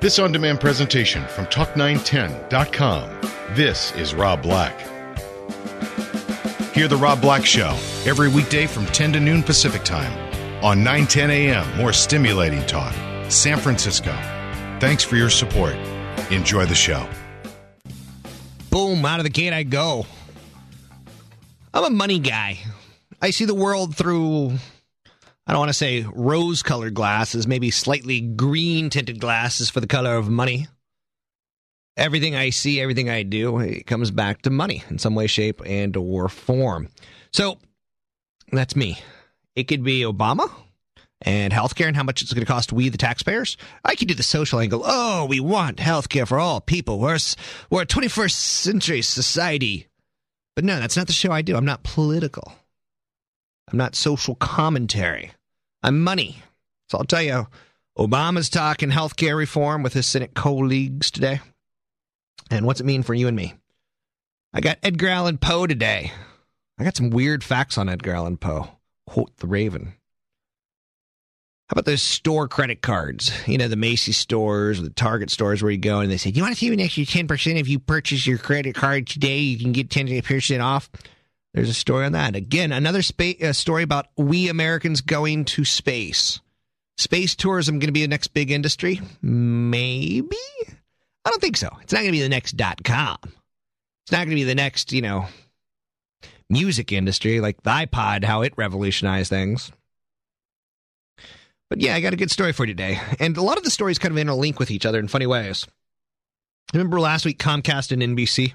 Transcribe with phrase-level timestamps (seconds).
[0.00, 3.54] This on demand presentation from Talk910.com.
[3.56, 4.78] This is Rob Black.
[6.74, 7.70] Hear The Rob Black Show
[8.04, 10.12] every weekday from 10 to noon Pacific Time
[10.62, 11.78] on 910 a.m.
[11.78, 12.94] More stimulating talk.
[13.30, 14.12] San Francisco.
[14.80, 15.74] Thanks for your support.
[16.30, 17.08] Enjoy the show.
[18.70, 20.04] Boom, out of the gate I go.
[21.72, 22.58] I'm a money guy.
[23.22, 24.52] I see the world through,
[25.46, 29.86] I don't want to say rose colored glasses, maybe slightly green tinted glasses for the
[29.86, 30.66] color of money.
[31.96, 35.62] Everything I see, everything I do, it comes back to money in some way, shape,
[35.64, 36.88] and or form.
[37.32, 37.58] So
[38.52, 38.98] that's me.
[39.54, 40.50] It could be Obama
[41.22, 43.56] and healthcare and how much it's going to cost we, the taxpayers.
[43.84, 44.82] I could do the social angle.
[44.84, 46.98] Oh, we want healthcare for all people.
[46.98, 47.18] We're,
[47.70, 49.86] we're a 21st century society.
[50.54, 51.56] But no, that's not the show I do.
[51.56, 52.52] I'm not political.
[53.70, 55.32] I'm not social commentary.
[55.86, 56.42] I'm money.
[56.88, 57.46] So I'll tell you,
[57.96, 61.40] Obama's talking healthcare reform with his Senate colleagues today.
[62.50, 63.54] And what's it mean for you and me?
[64.52, 66.10] I got Edgar Allan Poe today.
[66.76, 68.68] I got some weird facts on Edgar Allan Poe.
[69.06, 69.94] Quote the Raven.
[71.68, 73.30] How about those store credit cards?
[73.46, 76.38] You know, the Macy's stores, the Target stores where you go and they say, Do
[76.38, 79.38] you want to see an extra 10% if you purchase your credit card today?
[79.38, 80.90] You can get 10% off.
[81.56, 82.36] There's a story on that.
[82.36, 86.38] Again, another spa- uh, story about we Americans going to space.
[86.98, 89.00] Space tourism going to be the next big industry?
[89.22, 90.36] Maybe.
[91.24, 91.70] I don't think so.
[91.80, 93.16] It's not going to be the next dot com.
[93.24, 95.28] It's not going to be the next, you know,
[96.50, 99.72] music industry like the iPod, how it revolutionized things.
[101.70, 103.00] But yeah, I got a good story for you today.
[103.18, 105.66] And a lot of the stories kind of interlink with each other in funny ways.
[106.74, 108.52] Remember last week, Comcast and NBC?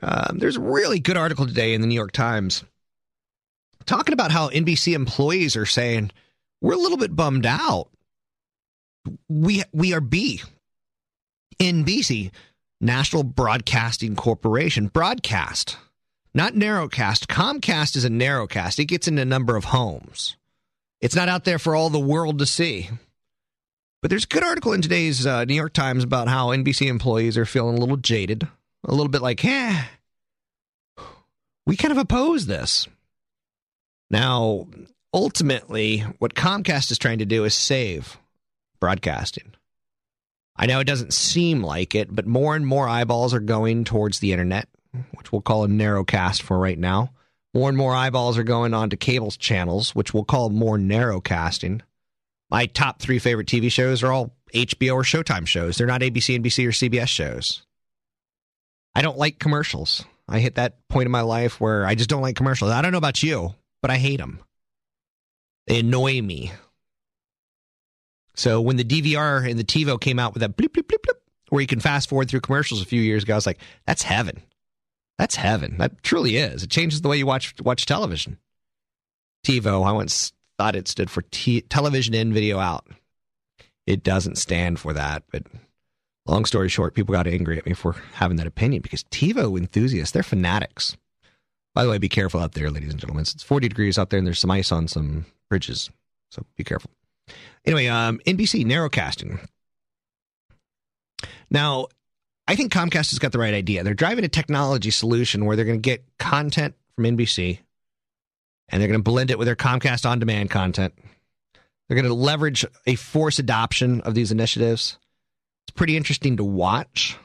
[0.00, 2.64] Um, there's a really good article today in the New York Times
[3.84, 6.10] talking about how NBC employees are saying,
[6.60, 7.88] we're a little bit bummed out.
[9.28, 10.40] We, we are B.
[11.58, 12.30] NBC,
[12.80, 15.76] National Broadcasting Corporation, broadcast,
[16.34, 17.26] not narrowcast.
[17.26, 20.36] Comcast is a narrowcast, it gets into a number of homes.
[21.00, 22.88] It's not out there for all the world to see.
[24.00, 27.36] But there's a good article in today's uh, New York Times about how NBC employees
[27.38, 28.48] are feeling a little jaded,
[28.84, 29.84] a little bit like, eh,
[31.66, 32.88] we kind of oppose this.
[34.10, 34.66] Now,
[35.14, 38.18] ultimately, what Comcast is trying to do is save
[38.80, 39.54] broadcasting.
[40.56, 44.18] I know it doesn't seem like it, but more and more eyeballs are going towards
[44.18, 44.68] the internet,
[45.16, 47.12] which we'll call a narrowcast for right now.
[47.54, 51.80] More and more eyeballs are going on to cable channels, which we'll call more narrowcasting.
[52.50, 55.76] My top three favorite TV shows are all HBO or Showtime shows.
[55.76, 57.62] They're not ABC, NBC, or CBS shows.
[58.94, 60.04] I don't like commercials.
[60.28, 62.70] I hit that point in my life where I just don't like commercials.
[62.70, 64.40] I don't know about you, but I hate them.
[65.66, 66.52] They annoy me.
[68.34, 71.18] So when the DVR and the TiVo came out with that bleep, bleep, bleep, bleep,
[71.50, 74.02] where you can fast forward through commercials a few years ago, I was like, that's
[74.02, 74.42] heaven.
[75.18, 75.76] That's heaven.
[75.78, 76.62] That truly is.
[76.62, 78.38] It changes the way you watch watch television.
[79.46, 82.86] TiVo, I once thought it stood for t- television in, video out.
[83.86, 85.42] It doesn't stand for that, but
[86.26, 90.12] long story short, people got angry at me for having that opinion because TiVo enthusiasts,
[90.12, 90.96] they're fanatics.
[91.74, 93.22] By the way, be careful out there, ladies and gentlemen.
[93.22, 95.90] It's 40 degrees out there and there's some ice on some bridges.
[96.30, 96.90] So be careful.
[97.64, 99.46] Anyway, um, NBC narrowcasting.
[101.50, 101.86] Now,
[102.48, 103.84] I think Comcast has got the right idea.
[103.84, 107.58] They're driving a technology solution where they're going to get content from NBC
[108.68, 110.94] and they're going to blend it with their Comcast on demand content.
[111.88, 114.98] They're going to leverage a force adoption of these initiatives.
[115.66, 117.16] It's pretty interesting to watch.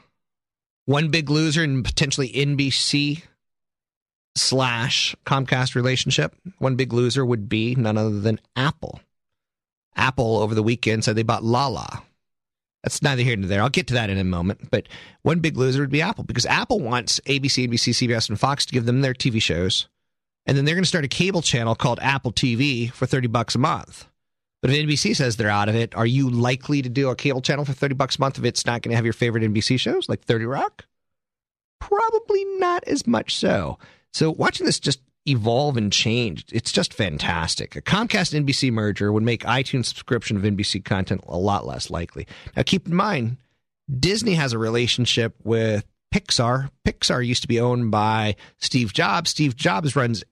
[0.86, 3.22] One big loser and potentially NBC
[4.36, 6.34] slash Comcast relationship.
[6.58, 9.00] One big loser would be none other than Apple.
[9.96, 12.02] Apple over the weekend said they bought Lala.
[12.82, 13.60] That's neither here nor there.
[13.60, 14.70] I'll get to that in a moment.
[14.70, 14.88] But
[15.22, 18.72] one big loser would be Apple because Apple wants ABC, NBC, CBS, and Fox to
[18.72, 19.88] give them their TV shows.
[20.46, 23.54] And then they're going to start a cable channel called Apple TV for 30 bucks
[23.54, 24.06] a month.
[24.60, 27.40] But if NBC says they're out of it, are you likely to do a cable
[27.40, 29.78] channel for 30 bucks a month if it's not going to have your favorite NBC
[29.78, 30.84] shows like 30 Rock?
[31.80, 33.78] Probably not as much so.
[34.12, 36.44] So watching this just evolve and change.
[36.50, 37.76] It's just fantastic.
[37.76, 42.26] A Comcast NBC merger would make iTunes subscription of NBC content a lot less likely.
[42.56, 43.36] Now, keep in mind,
[43.98, 45.84] Disney has a relationship with
[46.14, 46.70] Pixar.
[46.86, 49.30] Pixar used to be owned by Steve Jobs.
[49.30, 50.24] Steve Jobs runs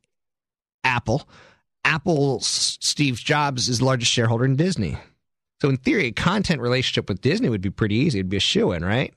[0.82, 1.28] Apple.
[1.86, 4.98] Apple, Steve Jobs is the largest shareholder in Disney.
[5.62, 8.18] So, in theory, a content relationship with Disney would be pretty easy.
[8.18, 9.14] It'd be a shoe in, right?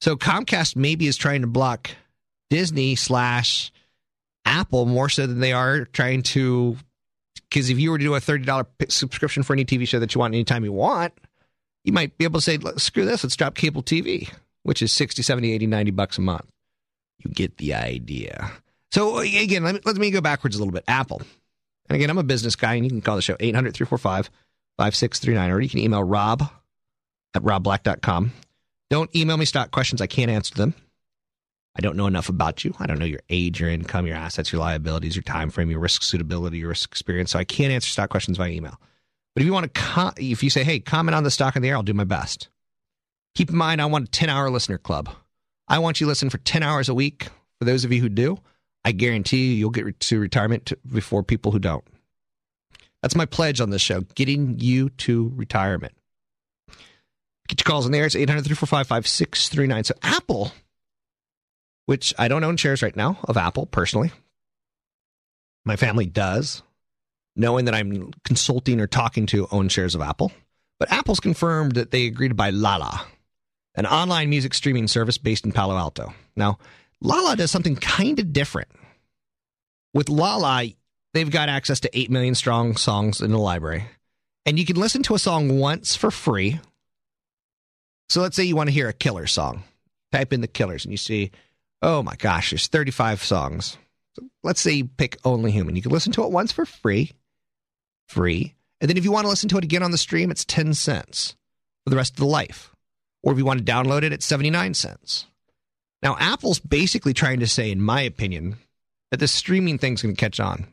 [0.00, 1.90] So, Comcast maybe is trying to block
[2.50, 3.70] Disney slash
[4.44, 6.76] Apple more so than they are trying to.
[7.48, 10.18] Because if you were to do a $30 subscription for any TV show that you
[10.18, 11.14] want anytime you want,
[11.84, 14.28] you might be able to say, screw this, let's drop cable TV,
[14.64, 16.46] which is 60, 70, 80, 90 bucks a month.
[17.24, 18.50] You get the idea.
[18.90, 20.84] So, again, let me, let me go backwards a little bit.
[20.88, 21.22] Apple.
[21.88, 24.30] And again, I'm a business guy, and you can call the show 800 345
[24.78, 26.42] 5639, or you can email rob
[27.34, 28.32] at robblack.com.
[28.90, 30.00] Don't email me stock questions.
[30.00, 30.74] I can't answer them.
[31.76, 32.74] I don't know enough about you.
[32.78, 35.80] I don't know your age, your income, your assets, your liabilities, your time frame, your
[35.80, 37.32] risk suitability, your risk experience.
[37.32, 38.80] So I can't answer stock questions via email.
[39.34, 41.62] But if you want to, com- if you say, "Hey, comment on the stock in
[41.62, 42.48] the air," I'll do my best.
[43.34, 45.10] Keep in mind, I want a ten-hour listener club.
[45.68, 47.28] I want you to listen for ten hours a week.
[47.58, 48.38] For those of you who do,
[48.86, 51.84] I guarantee you, you'll get to retirement before people who don't.
[53.02, 55.92] That's my pledge on this show: getting you to retirement.
[57.48, 58.06] Get your calls in there.
[58.06, 59.84] It's 800 345 5639.
[59.84, 60.52] So Apple
[61.86, 64.12] which I don't own shares right now of Apple personally.
[65.64, 66.62] My family does,
[67.34, 70.32] knowing that I'm consulting or talking to own shares of Apple.
[70.78, 73.06] But Apple's confirmed that they agreed to buy Lala,
[73.74, 76.12] an online music streaming service based in Palo Alto.
[76.36, 76.58] Now,
[77.00, 78.68] Lala does something kind of different.
[79.94, 80.68] With Lala,
[81.14, 83.84] they've got access to 8 million strong songs in the library.
[84.44, 86.60] And you can listen to a song once for free.
[88.08, 89.64] So let's say you want to hear a killer song.
[90.12, 91.32] Type in the killers and you see
[91.82, 93.76] oh my gosh, there's 35 songs.
[94.42, 95.76] let's say you pick Only Human.
[95.76, 97.12] You can listen to it once for free.
[98.08, 98.54] Free.
[98.80, 100.74] And then if you want to listen to it again on the stream, it's 10
[100.74, 101.36] cents
[101.84, 102.74] for the rest of the life.
[103.22, 105.26] Or if you want to download it, it's 79 cents.
[106.06, 108.58] Now, Apple's basically trying to say, in my opinion,
[109.10, 110.68] that this streaming thing's going to catch on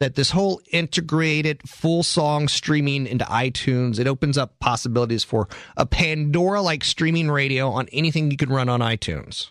[0.00, 5.48] that this whole integrated full song streaming into iTunes it opens up possibilities for
[5.78, 9.50] a Pandora like streaming radio on anything you can run on iTunes.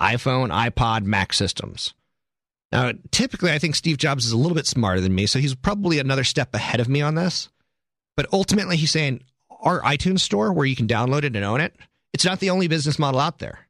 [0.00, 1.92] iPhone, iPod, Mac systems.
[2.70, 5.56] Now, typically I think Steve Jobs is a little bit smarter than me, so he's
[5.56, 7.48] probably another step ahead of me on this.
[8.16, 11.74] But ultimately he's saying our iTunes store where you can download it and own it,
[12.16, 13.68] it's not the only business model out there.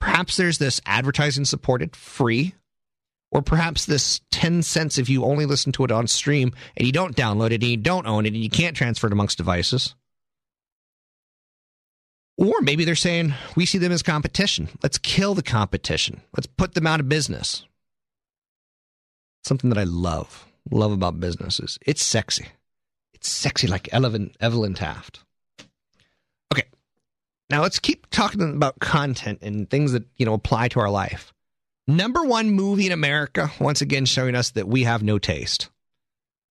[0.00, 2.54] Perhaps there's this advertising supported free
[3.32, 6.92] or perhaps this 10 cents if you only listen to it on stream and you
[6.92, 9.96] don't download it and you don't own it and you can't transfer it amongst devices.
[12.36, 14.68] Or maybe they're saying, we see them as competition.
[14.80, 16.20] Let's kill the competition.
[16.36, 17.66] Let's put them out of business.
[19.42, 21.80] Something that I love, love about businesses.
[21.84, 22.46] It's sexy.
[23.12, 25.24] It's sexy like Evelyn, Evelyn Taft.
[27.50, 31.32] Now let's keep talking about content and things that, you know, apply to our life.
[31.86, 35.70] Number one movie in America, once again showing us that we have no taste.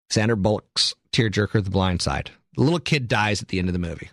[0.08, 2.30] Sandra Bullock's tearjerker, The Blind Side.
[2.56, 4.08] The little kid dies at the end of the movie.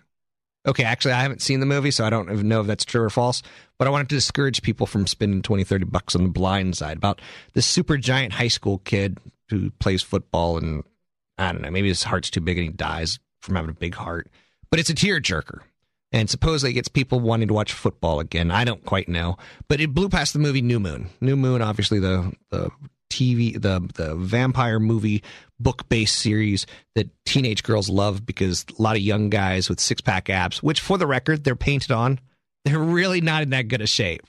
[0.66, 3.02] Okay, actually, I haven't seen the movie, so I don't even know if that's true
[3.02, 3.42] or false.
[3.78, 6.98] But I wanted to discourage people from spending 20, 30 bucks on The Blind Side
[6.98, 7.20] about
[7.54, 10.84] this super giant high school kid who plays football and
[11.38, 13.94] I don't know, maybe his heart's too big and he dies from having a big
[13.94, 14.30] heart.
[14.70, 15.60] But it's a tearjerker
[16.14, 18.52] and supposedly it gets people wanting to watch football again.
[18.52, 21.10] I don't quite know, but it blew past the movie New Moon.
[21.20, 22.70] New Moon, obviously the the
[23.10, 25.24] TV the the vampire movie
[25.58, 30.00] book based series that teenage girls love because a lot of young guys with six
[30.00, 32.20] pack abs, which for the record they're painted on,
[32.64, 34.24] they're really not in that good a shape.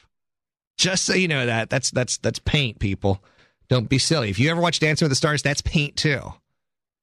[0.80, 3.24] Just so you know that that's that's that's paint, people.
[3.70, 4.32] Don't be silly.
[4.32, 6.34] If you ever watch Dancing with the Stars, that's paint too.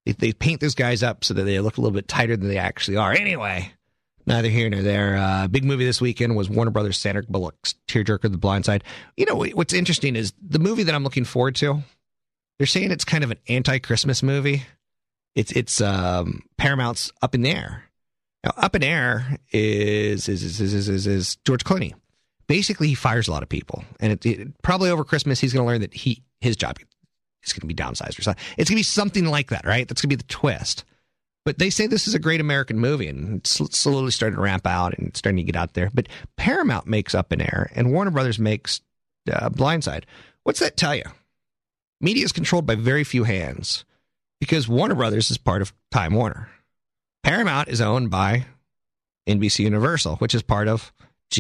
[0.07, 2.49] They, they paint those guys up so that they look a little bit tighter than
[2.49, 3.13] they actually are.
[3.13, 3.73] Anyway,
[4.27, 5.17] neither here nor there.
[5.17, 8.85] Uh, big movie this weekend was Warner Brothers Sandra Bullock's Tearjerker: The Blind Side.
[9.17, 11.83] You know what's interesting is the movie that I'm looking forward to.
[12.59, 14.65] They're saying it's kind of an anti-Christmas movie.
[15.35, 17.85] It's it's um, Paramount's Up in the Air.
[18.45, 21.95] Now, Up in Air is is is is, is, is George Clooney.
[22.47, 25.65] Basically, he fires a lot of people, and it, it, probably over Christmas he's going
[25.65, 26.77] to learn that he his job
[27.43, 28.43] is going to be downsized or something.
[28.59, 29.89] It's going to be something like that, right?
[29.89, 30.85] That's going to be the twist.
[31.45, 34.67] But they say this is a great American movie, and it's slowly starting to ramp
[34.67, 35.91] out and starting to get out there.
[35.93, 38.81] But Paramount makes Up in Air, and Warner Brothers makes
[39.31, 40.05] uh, Blindside.
[40.45, 41.05] What's that tell you?
[42.01, 43.85] Media is controlled by very few hands
[44.41, 46.49] because Warner Brothers is part of Time Warner.
[47.23, 48.47] Paramount is owned by
[49.29, 50.93] NBC Universal, which is part of
[51.31, 51.39] GE.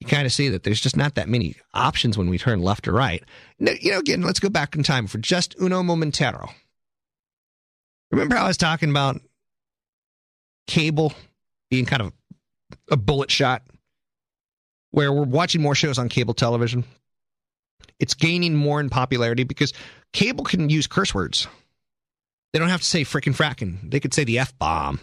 [0.00, 2.86] you kind of see that there's just not that many options when we turn left
[2.86, 3.24] or right.
[3.58, 6.50] You know, again, let's go back in time for just uno momentero.
[8.10, 9.20] Remember how I was talking about
[10.66, 11.12] cable
[11.70, 12.12] being kind of
[12.90, 13.62] a bullet shot
[14.90, 16.84] where we're watching more shows on cable television?
[17.98, 19.72] It's gaining more in popularity because
[20.12, 21.46] cable can use curse words.
[22.52, 23.90] They don't have to say frickin' frackin'.
[23.90, 25.00] They could say the F bomb.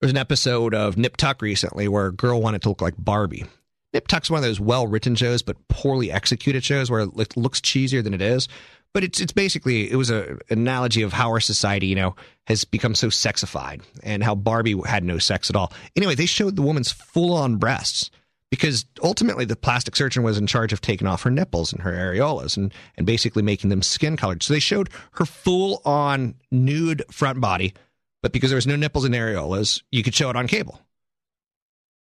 [0.00, 3.44] There's an episode of Nip Tuck recently where a girl wanted to look like Barbie.
[3.92, 7.60] Nip Tuck's one of those well written shows, but poorly executed shows where it looks
[7.60, 8.48] cheesier than it is.
[8.92, 12.16] But it's it's basically it was a, an analogy of how our society, you know,
[12.46, 15.72] has become so sexified and how Barbie had no sex at all.
[15.94, 18.10] Anyway, they showed the woman's full on breasts
[18.50, 21.92] because ultimately the plastic surgeon was in charge of taking off her nipples and her
[21.92, 24.42] areolas and, and basically making them skin colored.
[24.42, 27.74] So they showed her full on nude front body
[28.22, 30.80] but because there was no nipples and areolas, you could show it on cable.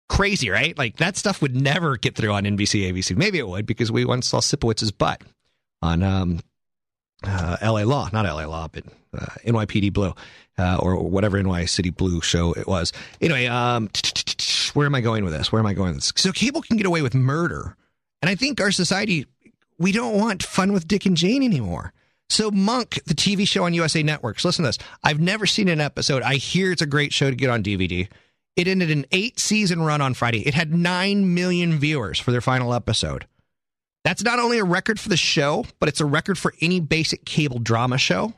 [0.09, 0.77] Crazy, right?
[0.79, 3.17] Like that stuff would never get through on NBC, ABC.
[3.17, 5.21] Maybe it would because we once saw Sipowicz's butt
[5.83, 6.41] on um,
[7.27, 8.85] uh, LA Law, not LA Law, but
[9.17, 10.15] uh, NYPD Blue
[10.59, 12.93] uh, or whatever NY City Blue show it was.
[13.21, 13.91] Anyway, um,
[14.75, 15.53] where am I going with this?
[15.53, 16.13] Where am I going with this?
[16.17, 17.77] So cable can get away with murder,
[18.23, 19.27] and I think our society
[19.79, 21.93] we don't want fun with Dick and Jane anymore.
[22.29, 24.45] So Monk, the TV show on USA Networks.
[24.45, 24.79] Listen to this.
[25.05, 26.23] I've never seen an episode.
[26.23, 28.09] I hear it's a great show to get on DVD.
[28.57, 30.41] It ended an eight season run on Friday.
[30.47, 33.27] It had 9 million viewers for their final episode.
[34.07, 37.25] That's not only a record for the show, but it's a record for any basic
[37.25, 38.35] cable drama show.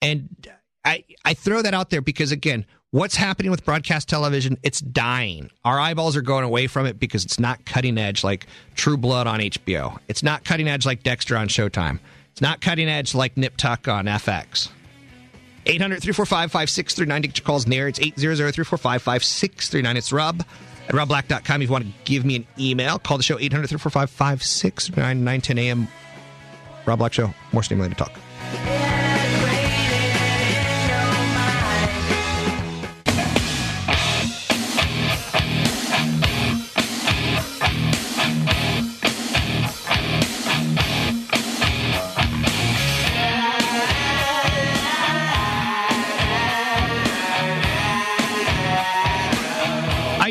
[0.00, 0.46] And
[0.84, 4.56] I, I throw that out there because, again, what's happening with broadcast television?
[4.62, 5.50] It's dying.
[5.64, 9.26] Our eyeballs are going away from it because it's not cutting edge like True Blood
[9.26, 9.98] on HBO.
[10.06, 11.98] It's not cutting edge like Dexter on Showtime.
[12.30, 14.68] It's not cutting edge like Nip Tuck on FX.
[15.66, 17.88] 800 345 5639 to calls air.
[17.88, 19.96] It's 800 345 5639.
[19.96, 20.44] It's Rob
[20.88, 21.62] at robblack.com.
[21.62, 25.40] If you want to give me an email, call the show 800 345 5639 9
[25.40, 25.88] 10 a.m.
[26.86, 27.34] Rob Black Show.
[27.52, 28.12] More stimulated talk.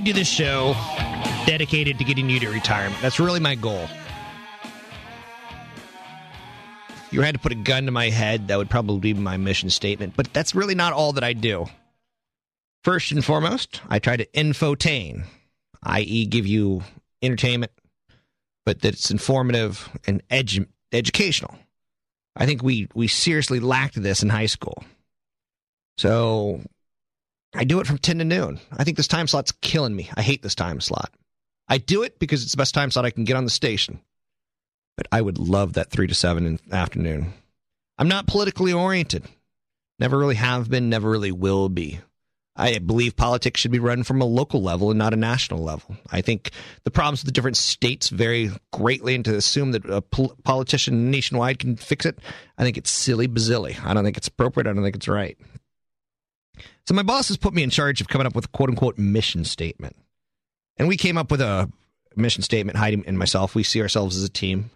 [0.05, 0.75] Do this show
[1.47, 3.01] dedicated to getting you to retirement.
[3.01, 3.87] That's really my goal.
[6.89, 9.37] If you had to put a gun to my head, that would probably be my
[9.37, 10.13] mission statement.
[10.15, 11.65] But that's really not all that I do.
[12.83, 15.23] First and foremost, I try to infotain,
[15.81, 16.83] i.e., give you
[17.23, 17.71] entertainment,
[18.63, 21.55] but that it's informative and edu- educational.
[22.35, 24.83] I think we we seriously lacked this in high school.
[25.97, 26.61] So
[27.55, 28.59] I do it from 10 to noon.
[28.71, 30.09] I think this time slot's killing me.
[30.15, 31.13] I hate this time slot.
[31.67, 34.01] I do it because it's the best time slot I can get on the station.
[34.97, 37.33] But I would love that 3 to 7 in the afternoon.
[37.97, 39.25] I'm not politically oriented.
[39.99, 41.99] Never really have been, never really will be.
[42.57, 45.97] I believe politics should be run from a local level and not a national level.
[46.09, 46.51] I think
[46.85, 51.11] the problems with the different states vary greatly, and to assume that a pol- politician
[51.11, 52.17] nationwide can fix it,
[52.57, 53.77] I think it's silly bazilly.
[53.83, 54.67] I don't think it's appropriate.
[54.67, 55.37] I don't think it's right.
[56.87, 58.97] So my boss has put me in charge of coming up with a quote unquote
[58.97, 59.95] mission statement.
[60.77, 61.71] And we came up with a
[62.15, 63.55] mission statement, Heidi and myself.
[63.55, 64.71] We see ourselves as a team.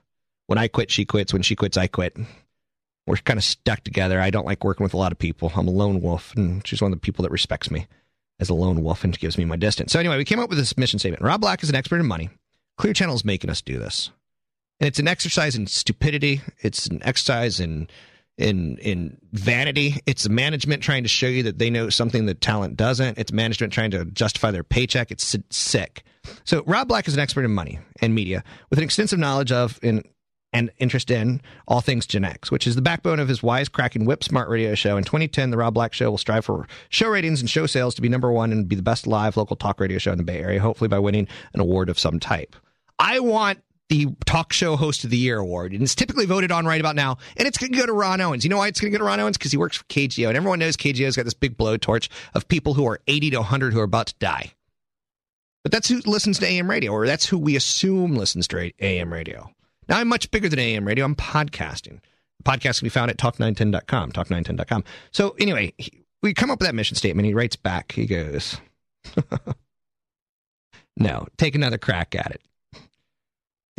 [0.47, 1.33] When I quit, she quits.
[1.33, 2.17] When she quits, I quit.
[3.05, 4.19] We're kind of stuck together.
[4.19, 5.51] I don't like working with a lot of people.
[5.55, 7.87] I'm a lone wolf, and she's one of the people that respects me
[8.39, 9.91] as a lone wolf and gives me my distance.
[9.91, 11.23] So anyway, we came up with this mission statement.
[11.23, 12.29] Rob Black is an expert in money.
[12.77, 14.11] Clear Channel is making us do this.
[14.79, 16.41] And it's an exercise in stupidity.
[16.59, 17.89] It's an exercise in
[18.39, 19.99] in in vanity.
[20.05, 23.17] It's management trying to show you that they know something that talent doesn't.
[23.17, 25.11] It's management trying to justify their paycheck.
[25.11, 26.03] It's sick.
[26.45, 29.79] So Rob Black is an expert in money and media with an extensive knowledge of
[29.81, 30.03] in,
[30.53, 34.23] and interest in all things Gen X, which is the backbone of his wisecracking whip
[34.23, 34.97] smart radio show.
[34.97, 38.01] In 2010, the Rob Black Show will strive for show ratings and show sales to
[38.01, 40.39] be number one and be the best live local talk radio show in the Bay
[40.39, 42.55] Area, hopefully by winning an award of some type.
[42.97, 46.65] I want the Talk Show Host of the Year award, and it's typically voted on
[46.65, 47.17] right about now.
[47.37, 48.43] And it's going to go to Ronn Owens.
[48.43, 49.37] You know why it's going to go to Ronn Owens?
[49.37, 52.75] Because he works for KGO, and everyone knows KGO's got this big blowtorch of people
[52.75, 54.53] who are 80 to 100 who are about to die.
[55.63, 59.11] But that's who listens to AM radio, or that's who we assume listens to AM
[59.11, 59.51] radio.
[59.87, 61.03] Now, I'm much bigger than AM radio.
[61.03, 61.99] I'm podcasting.
[62.37, 64.83] The podcast can be found at talk910.com, talk910.com.
[65.11, 67.25] So, anyway, he, we come up with that mission statement.
[67.25, 68.57] He writes back, he goes,
[70.97, 72.41] No, take another crack at it.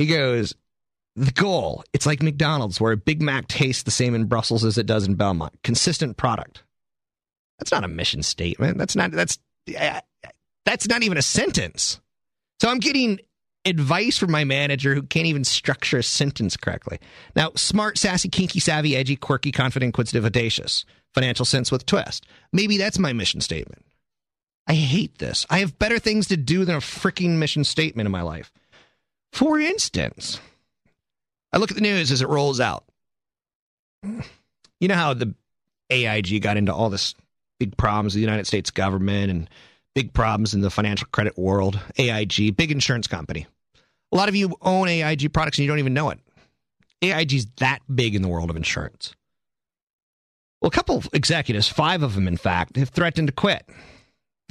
[0.00, 0.54] He goes,
[1.14, 4.78] the goal, it's like McDonald's, where a Big Mac tastes the same in Brussels as
[4.78, 5.52] it does in Belmont.
[5.62, 6.62] Consistent product.
[7.58, 8.78] That's not a mission statement.
[8.78, 9.38] That's not, that's,
[10.64, 12.00] that's not even a sentence.
[12.62, 13.20] So I'm getting
[13.66, 16.98] advice from my manager who can't even structure a sentence correctly.
[17.36, 20.86] Now, smart, sassy, kinky, savvy, edgy, quirky, confident, inquisitive, audacious.
[21.12, 22.24] Financial sense with twist.
[22.54, 23.84] Maybe that's my mission statement.
[24.66, 25.44] I hate this.
[25.50, 28.50] I have better things to do than a freaking mission statement in my life.
[29.32, 30.40] For instance,
[31.52, 32.84] I look at the news as it rolls out.
[34.02, 35.34] You know how the
[35.90, 37.14] AIG got into all this
[37.58, 39.50] big problems with the United States government and
[39.94, 41.78] big problems in the financial credit world.
[41.98, 43.46] AIG, big insurance company.
[44.12, 46.18] A lot of you own AIG products and you don't even know it.
[47.02, 49.14] AIG is that big in the world of insurance.
[50.60, 53.66] Well, a couple of executives, five of them in fact, have threatened to quit.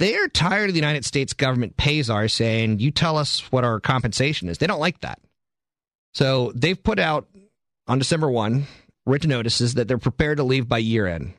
[0.00, 3.64] They are tired of the United States government pays are saying, you tell us what
[3.64, 4.56] our compensation is.
[4.56, 5.20] They don't like that.
[6.14, 7.28] So they've put out
[7.86, 8.66] on December 1
[9.04, 11.34] written notices that they're prepared to leave by year end.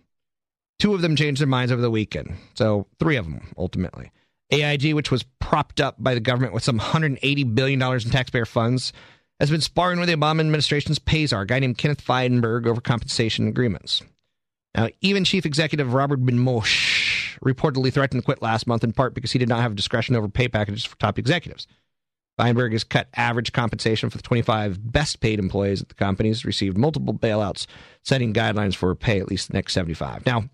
[0.77, 2.35] Two of them changed their minds over the weekend.
[2.53, 4.11] So three of them ultimately.
[4.51, 8.93] AIG, which was propped up by the government with some $180 billion in taxpayer funds,
[9.39, 12.79] has been sparring with the Obama administration's pay czar, a guy named Kenneth Feinberg, over
[12.79, 14.03] compensation agreements.
[14.75, 16.19] Now, even Chief Executive Robert
[17.43, 20.27] Reportedly threatened to quit last month in part because he did not have discretion over
[20.27, 21.67] pay packages for top executives.
[22.37, 26.77] Feinberg has cut average compensation for the 25 best paid employees at the companies, received
[26.77, 27.67] multiple bailouts,
[28.03, 30.25] setting guidelines for pay at least the next 75.
[30.25, 30.45] Now,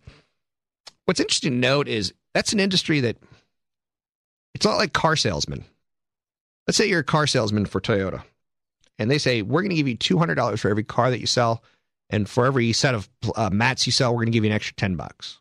[1.05, 3.17] what's interesting to note is that's an industry that
[4.53, 5.63] it's not like car salesmen.
[6.67, 8.23] Let's say you're a car salesman for Toyota,
[8.99, 11.63] and they say, We're going to give you $200 for every car that you sell,
[12.09, 14.55] and for every set of uh, mats you sell, we're going to give you an
[14.55, 15.39] extra 10 bucks.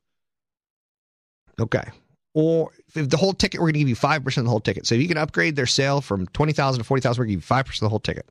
[1.60, 1.90] Okay
[2.36, 4.86] or if the whole ticket, we're going to give you 5% of the whole ticket.
[4.86, 7.48] So if you can upgrade their sale from 20000 to 40000 we're going to give
[7.48, 8.28] you 5% of the whole ticket.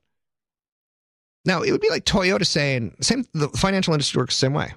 [1.44, 4.72] Now, it would be like Toyota saying, same, the financial industry works the same way.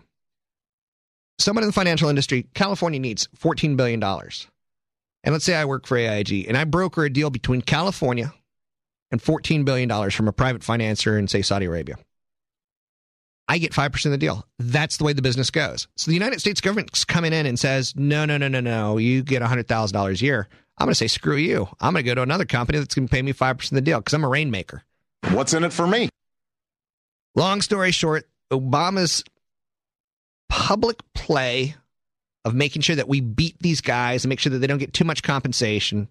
[1.37, 4.03] Someone in the financial industry, California needs $14 billion.
[4.03, 8.33] And let's say I work for AIG and I broker a deal between California
[9.11, 11.97] and $14 billion from a private financier in, say, Saudi Arabia.
[13.49, 14.45] I get 5% of the deal.
[14.59, 15.87] That's the way the business goes.
[15.95, 19.23] So the United States government's coming in and says, no, no, no, no, no, you
[19.23, 20.47] get $100,000 a year.
[20.77, 21.67] I'm going to say, screw you.
[21.81, 23.81] I'm going to go to another company that's going to pay me 5% of the
[23.81, 24.83] deal because I'm a rainmaker.
[25.31, 26.09] What's in it for me?
[27.35, 29.23] Long story short, Obama's
[30.47, 31.75] public play
[32.45, 34.93] of making sure that we beat these guys and make sure that they don't get
[34.93, 36.07] too much compensation,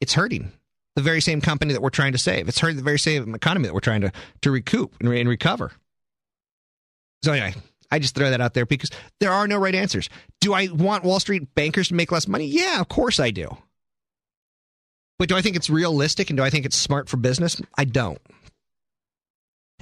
[0.00, 0.52] it's hurting
[0.96, 2.48] the very same company that we're trying to save.
[2.48, 5.28] It's hurting the very same economy that we're trying to, to recoup and, re- and
[5.28, 5.70] recover.
[7.22, 7.54] So anyway,
[7.90, 10.08] I just throw that out there because there are no right answers.
[10.40, 12.46] Do I want Wall Street bankers to make less money?
[12.46, 13.56] Yeah, of course I do.
[15.18, 17.60] But do I think it's realistic and do I think it's smart for business?
[17.76, 18.20] I don't.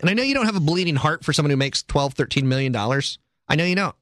[0.01, 2.49] And I know you don't have a bleeding heart for someone who makes 12, 13
[2.49, 3.19] million dollars.
[3.49, 3.97] I know you don't.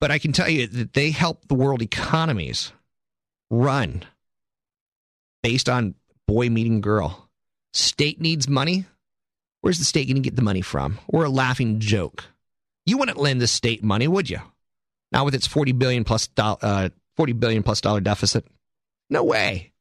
[0.00, 2.72] But I can tell you that they help the world economies
[3.50, 4.04] run
[5.42, 5.94] based on
[6.26, 7.28] boy meeting girl.
[7.72, 8.86] State needs money.
[9.60, 10.98] Where's the state going to get the money from?
[11.08, 12.24] Or a laughing joke.
[12.86, 14.40] You wouldn't lend the state money, would you?
[15.12, 18.46] Now with its 40 billion plus uh, 40 billion plus dollar deficit.
[19.10, 19.72] No way.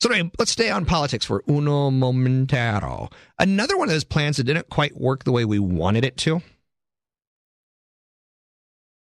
[0.00, 3.10] So anyway, let's stay on politics for uno momentaro.
[3.38, 6.42] Another one of those plans that didn't quite work the way we wanted it to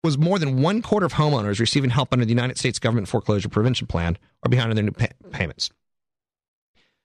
[0.03, 3.49] was more than one quarter of homeowners receiving help under the United States government foreclosure
[3.49, 5.69] prevention plan are behind on their new pay- payments.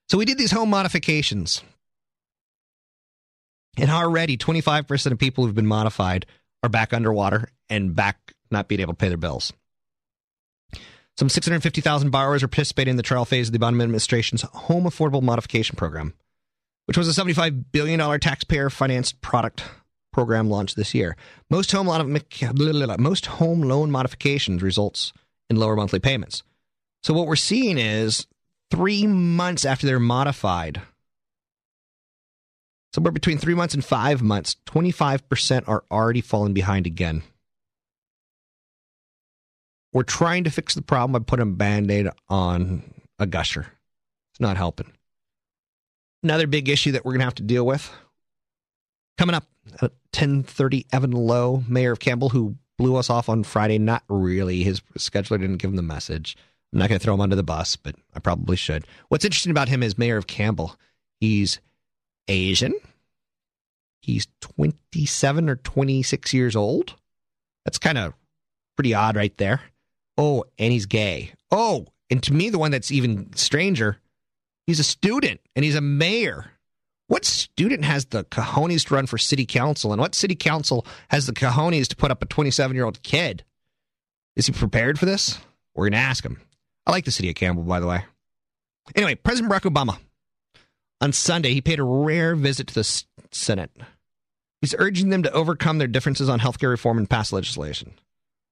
[0.09, 1.63] So we did these home modifications
[3.79, 6.27] and already 25% of people who've been modified
[6.63, 9.53] are back underwater and back not being able to pay their bills.
[11.17, 15.23] Some 650,000 borrowers are participating in the trial phase of the Obama administration's Home Affordable
[15.23, 16.15] Modification Program,
[16.87, 19.65] which was a $75 billion taxpayer financed product
[20.13, 21.17] program launched this year.
[21.51, 21.87] Most home,
[22.99, 25.13] most home loan modifications results
[25.51, 26.43] in lower monthly payments.
[27.03, 28.27] So what we're seeing is
[28.71, 30.83] three months after they're modified–
[32.93, 37.23] somewhere between three months and five months, 25% are already falling behind again.
[39.93, 42.83] We're trying to fix the problem by putting a band aid on
[43.19, 43.67] a gusher.
[44.33, 44.93] It's not helping.
[46.23, 47.91] Another big issue that we're going to have to deal with
[49.19, 49.45] coming up
[49.83, 54.63] at 10:30 Evan Low mayor of Campbell who blew us off on Friday, not really.
[54.63, 56.37] His scheduler didn't give him the message.
[56.73, 58.87] I'm not going to throw him under the bus, but I probably should.
[59.09, 60.77] What's interesting about him is mayor of Campbell.
[61.21, 61.61] He's
[62.29, 62.75] Asian.
[64.01, 66.95] He's 27 or 26 years old.
[67.65, 68.15] That's kind of
[68.77, 69.61] pretty odd right there.
[70.17, 71.33] Oh, and he's gay.
[71.51, 73.99] Oh, and to me, the one that's even stranger,
[74.67, 76.53] he's a student and he's a mayor.
[77.09, 79.93] What student has the cojones to run for city council?
[79.93, 83.45] And what city council has the cojones to put up a 27 year old kid?
[84.37, 85.39] Is he prepared for this?
[85.75, 86.41] We're going to ask him.
[86.87, 88.05] I like the city of Campbell, by the way.
[88.95, 89.99] Anyway, President Barack Obama
[91.01, 93.71] on Sunday he paid a rare visit to the Senate.
[94.61, 97.95] He's urging them to overcome their differences on healthcare reform and pass legislation.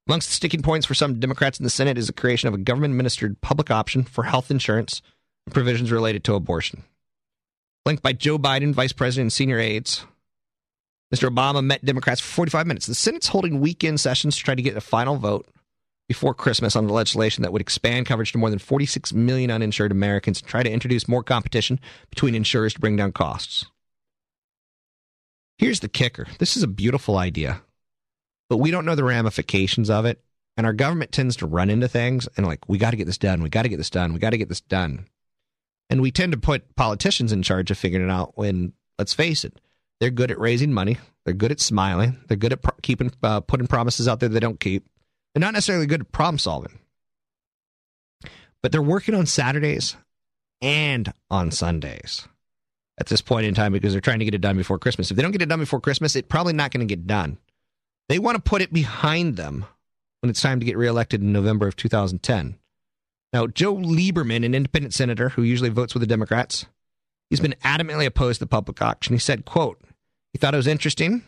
[0.06, 2.58] Amongst the sticking points for some Democrats in the Senate is the creation of a
[2.58, 5.02] government administered public option for health insurance
[5.46, 6.84] and provisions related to abortion.
[7.84, 10.04] Linked by Joe Biden, Vice President, and senior aides,
[11.12, 11.28] Mr.
[11.28, 12.86] Obama met Democrats for 45 minutes.
[12.86, 15.48] The Senate's holding weekend sessions to try to get a final vote
[16.08, 19.90] before Christmas on the legislation that would expand coverage to more than 46 million uninsured
[19.90, 23.66] Americans and try to introduce more competition between insurers to bring down costs.
[25.58, 27.62] Here's the kicker this is a beautiful idea,
[28.48, 30.20] but we don't know the ramifications of it.
[30.58, 33.18] And our government tends to run into things and, like, we got to get this
[33.18, 33.42] done.
[33.42, 34.14] We got to get this done.
[34.14, 35.06] We got to get this done.
[35.90, 39.44] And we tend to put politicians in charge of figuring it out when, let's face
[39.44, 39.60] it,
[40.00, 40.96] they're good at raising money.
[41.24, 42.24] They're good at smiling.
[42.26, 44.86] They're good at pro- keeping, uh, putting promises out there they don't keep.
[45.36, 46.78] They're not necessarily good at problem solving,
[48.62, 49.94] but they're working on Saturdays
[50.62, 52.26] and on Sundays
[52.98, 55.10] at this point in time because they're trying to get it done before Christmas.
[55.10, 57.36] If they don't get it done before Christmas, it's probably not going to get done.
[58.08, 59.66] They want to put it behind them
[60.20, 62.56] when it's time to get reelected in November of 2010.
[63.34, 66.64] Now, Joe Lieberman, an independent senator who usually votes with the Democrats,
[67.28, 69.14] he's been adamantly opposed to the public option.
[69.14, 69.78] He said, quote,
[70.32, 71.24] he thought it was interesting,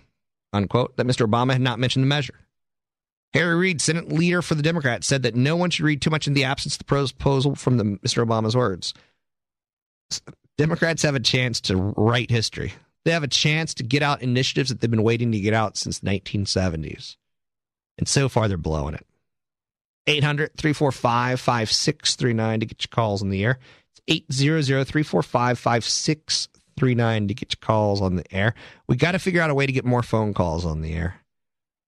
[0.54, 1.28] unquote, that Mr.
[1.28, 2.40] Obama had not mentioned the measure.
[3.34, 6.26] Harry Reid, Senate leader for the Democrats, said that no one should read too much
[6.26, 8.24] in the absence of the proposal from the, Mr.
[8.24, 8.94] Obama's words.
[10.56, 12.72] Democrats have a chance to write history.
[13.04, 15.76] They have a chance to get out initiatives that they've been waiting to get out
[15.76, 17.16] since the 1970s.
[17.98, 19.06] And so far, they're blowing it.
[20.06, 23.58] 800 345 5639 to get your calls on the air.
[23.92, 28.54] It's 800 345 5639 to get your calls on the air.
[28.86, 31.20] We got to figure out a way to get more phone calls on the air.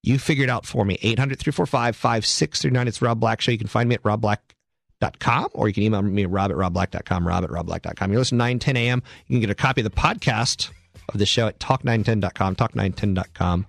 [0.03, 0.99] You figure it out for me.
[1.03, 2.89] 800 345 5639.
[2.89, 3.53] It's Rob Black Show.
[3.53, 7.27] You can find me at robblack.com or you can email me at rob at robblack.com,
[7.27, 8.11] rob at robblack.com.
[8.11, 9.03] You're listening 9 10 a.m.
[9.27, 10.71] You can get a copy of the podcast
[11.09, 13.67] of the show at talk910.com, talk910.com.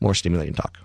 [0.00, 0.78] More stimulating talk.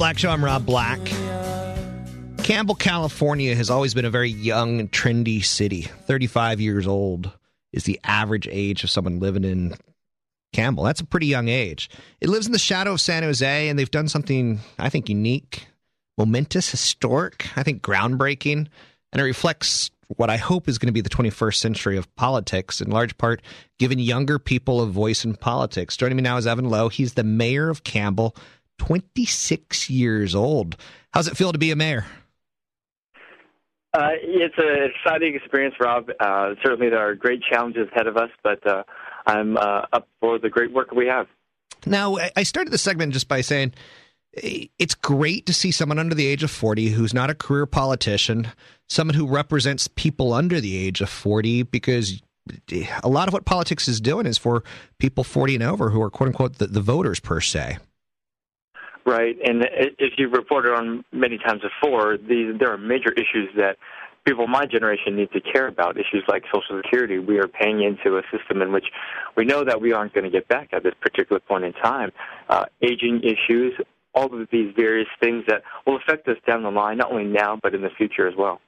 [0.00, 0.30] Black Show.
[0.30, 0.98] I'm Rob Black.
[2.42, 5.82] Campbell, California has always been a very young trendy city.
[5.82, 7.30] 35 years old
[7.74, 9.74] is the average age of someone living in
[10.54, 10.84] Campbell.
[10.84, 11.90] That's a pretty young age.
[12.18, 15.66] It lives in the shadow of San Jose, and they've done something, I think, unique,
[16.16, 18.68] momentous, historic, I think, groundbreaking,
[19.12, 22.80] and it reflects what I hope is going to be the 21st century of politics,
[22.80, 23.42] in large part
[23.78, 25.98] giving younger people a voice in politics.
[25.98, 26.88] Joining me now is Evan Low.
[26.88, 28.34] He's the mayor of Campbell.
[28.80, 30.74] 26 years old.
[31.12, 32.06] How's it feel to be a mayor?
[33.92, 36.08] Uh, it's an exciting experience, Rob.
[36.18, 38.84] Uh, certainly, there are great challenges ahead of us, but uh,
[39.26, 41.26] I'm uh, up for the great work we have.
[41.84, 43.74] Now, I started the segment just by saying
[44.32, 48.48] it's great to see someone under the age of 40 who's not a career politician,
[48.88, 52.22] someone who represents people under the age of 40, because
[53.02, 54.64] a lot of what politics is doing is for
[54.98, 57.76] people 40 and over who are quote unquote the, the voters per se.
[59.06, 63.76] Right, and as you've reported on many times before, these, there are major issues that
[64.26, 65.96] people my generation need to care about.
[65.96, 67.18] Issues like Social Security.
[67.18, 68.86] We are paying into a system in which
[69.36, 72.12] we know that we aren't going to get back at this particular point in time.
[72.48, 73.72] Uh, aging issues,
[74.14, 77.58] all of these various things that will affect us down the line, not only now
[77.62, 78.60] but in the future as well.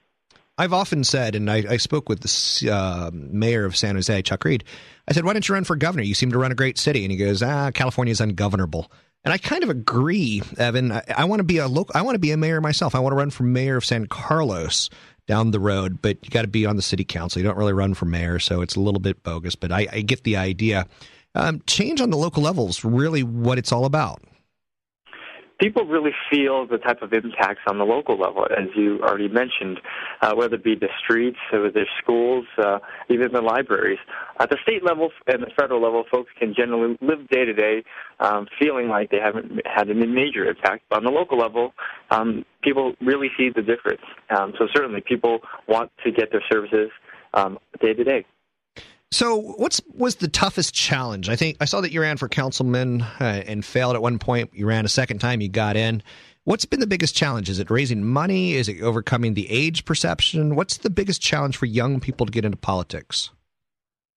[0.57, 4.45] I've often said, and I, I spoke with the uh, mayor of San Jose, Chuck
[4.45, 4.63] Reed.
[5.07, 6.03] I said, "Why don't you run for governor?
[6.03, 8.91] You seem to run a great city." And he goes, "Ah, California is ungovernable."
[9.23, 10.91] And I kind of agree, Evan.
[10.91, 11.93] I, I want to be a local.
[11.95, 12.93] I want to be a mayor myself.
[12.93, 14.89] I want to run for mayor of San Carlos
[15.27, 17.41] down the road, but you got to be on the city council.
[17.41, 19.55] You don't really run for mayor, so it's a little bit bogus.
[19.55, 20.87] But I, I get the idea.
[21.35, 24.21] Um, change on the local level is really what it's all about
[25.63, 29.79] people really feel the type of impacts on the local level, as you already mentioned,
[30.21, 33.99] uh, whether it be the streets, or the schools, uh, even the libraries.
[34.41, 37.83] At the state level and the federal level, folks can generally live day to day
[38.59, 40.83] feeling like they haven't had any major impact.
[40.89, 41.73] But on the local level,
[42.11, 44.01] um, people really see the difference.
[44.29, 46.91] Um, so certainly people want to get their services
[47.81, 48.25] day to day.
[49.13, 51.29] So, what's was the toughest challenge?
[51.29, 54.49] I think I saw that you ran for councilman uh, and failed at one point.
[54.55, 56.01] You ran a second time, you got in.
[56.45, 57.47] What's been the biggest challenge?
[57.47, 58.53] Is it raising money?
[58.53, 60.55] Is it overcoming the age perception?
[60.55, 63.29] What's the biggest challenge for young people to get into politics?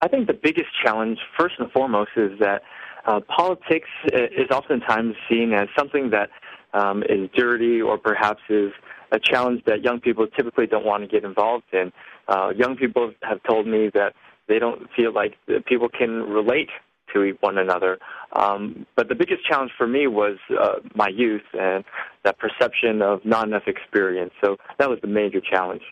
[0.01, 2.63] I think the biggest challenge, first and foremost, is that
[3.05, 6.31] uh, politics is oftentimes seen as something that
[6.73, 8.71] um, is dirty or perhaps is
[9.11, 11.93] a challenge that young people typically don't want to get involved in.
[12.27, 14.13] Uh, young people have told me that
[14.47, 16.69] they don't feel like people can relate
[17.13, 17.99] to one another.
[18.33, 21.83] Um, but the biggest challenge for me was uh, my youth and
[22.23, 24.33] that perception of not enough experience.
[24.43, 25.83] So that was the major challenge.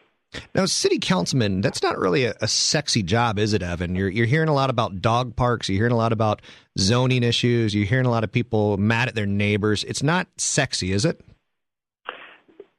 [0.53, 3.95] Now, city councilman, that's not really a, a, sexy job, is it, Evan?
[3.95, 5.69] You're, you're hearing a lot about dog parks.
[5.69, 6.41] You're hearing a lot about
[6.77, 7.73] zoning issues.
[7.73, 9.85] You're hearing a lot of people mad at their neighbors.
[9.85, 11.21] It's not sexy, is it?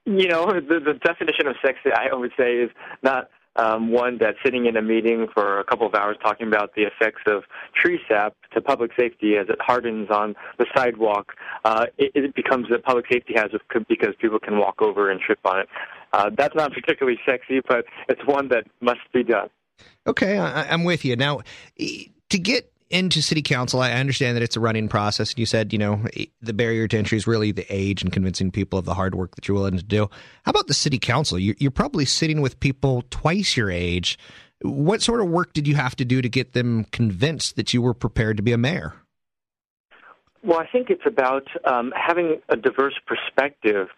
[0.05, 2.71] You know, the, the definition of sexy, I would say, is
[3.03, 6.75] not um, one that's sitting in a meeting for a couple of hours talking about
[6.75, 11.33] the effects of tree sap to public safety as it hardens on the sidewalk.
[11.65, 15.39] Uh, it, it becomes a public safety hazard because people can walk over and trip
[15.45, 15.69] on it.
[16.13, 19.49] Uh, that's not particularly sexy, but it's one that must be done.
[20.07, 21.17] Okay, I, I'm with you.
[21.17, 21.41] Now,
[21.79, 25.33] to get into city council, I understand that it's a running process.
[25.33, 26.05] And you said, you know,
[26.41, 29.35] the barrier to entry is really the age and convincing people of the hard work
[29.35, 30.09] that you're willing to do.
[30.45, 31.39] How about the city council?
[31.39, 34.19] You're probably sitting with people twice your age.
[34.63, 37.83] What sort of work did you have to do to get them convinced that you
[37.83, 38.95] were prepared to be a mayor?
[40.43, 43.89] Well, I think it's about um, having a diverse perspective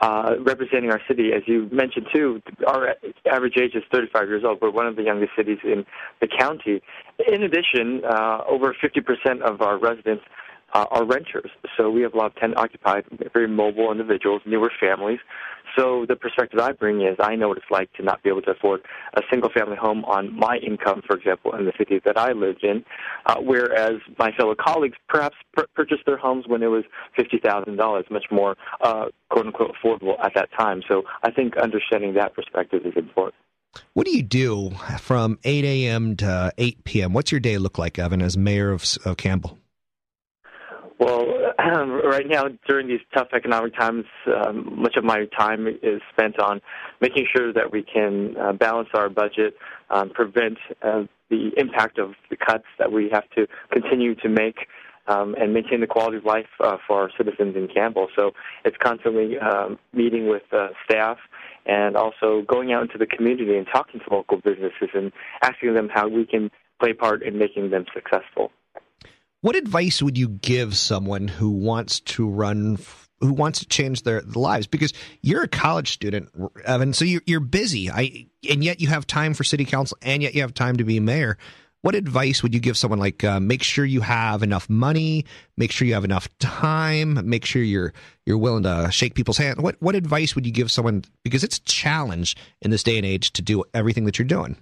[0.00, 1.32] uh, representing our city.
[1.34, 2.94] As you mentioned, too, our
[3.30, 4.58] average age is 35 years old.
[4.60, 5.86] We're one of the youngest cities in
[6.20, 6.82] the county.
[7.26, 10.24] In addition, uh, over 50% of our residents
[10.76, 11.50] uh, are renters.
[11.76, 15.20] So we have a lot of tenant occupied, very mobile individuals, newer families.
[15.76, 18.42] So the perspective I bring is I know what it's like to not be able
[18.42, 18.82] to afford
[19.14, 22.62] a single family home on my income, for example, in the city that I lived
[22.62, 22.84] in,
[23.24, 26.84] uh, whereas my fellow colleagues perhaps pur- purchased their homes when it was
[27.18, 30.82] $50,000, much more uh, quote unquote affordable at that time.
[30.88, 33.34] So I think understanding that perspective is important.
[33.94, 36.16] What do you do from 8 a.m.
[36.16, 37.12] to 8 p.m.?
[37.14, 39.58] What's your day look like, Evan, as mayor of, of Campbell?
[40.98, 41.26] Well,
[41.58, 46.38] um, right now, during these tough economic times, um, much of my time is spent
[46.40, 46.62] on
[47.02, 49.56] making sure that we can uh, balance our budget,
[49.90, 54.68] um, prevent uh, the impact of the cuts that we have to continue to make,
[55.06, 58.08] um, and maintain the quality of life uh, for our citizens in Campbell.
[58.16, 58.32] So
[58.64, 61.18] it's constantly um, meeting with uh, staff
[61.66, 65.90] and also going out into the community and talking to local businesses and asking them
[65.92, 68.50] how we can play part in making them successful.
[69.46, 72.80] What advice would you give someone who wants to run,
[73.20, 74.66] who wants to change their lives?
[74.66, 76.30] Because you're a college student,
[76.64, 77.88] Evan, so you're, you're busy.
[77.88, 80.84] I and yet you have time for city council, and yet you have time to
[80.84, 81.38] be mayor.
[81.82, 85.70] What advice would you give someone like uh, make sure you have enough money, make
[85.70, 87.92] sure you have enough time, make sure you're
[88.24, 89.62] you're willing to shake people's hand?
[89.62, 93.06] What what advice would you give someone because it's a challenge in this day and
[93.06, 94.56] age to do everything that you're doing?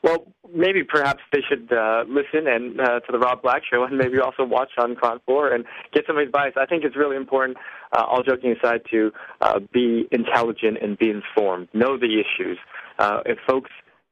[0.00, 3.98] Well, maybe perhaps they should uh, listen and uh, to the Rob Black Show, and
[3.98, 6.52] maybe also watch on KRON 4 and get some advice.
[6.56, 7.58] I think it's really important,
[7.92, 11.68] uh, all joking aside, to uh, be intelligent and be informed.
[11.74, 12.58] Know the issues.
[12.98, 13.70] Uh, if folks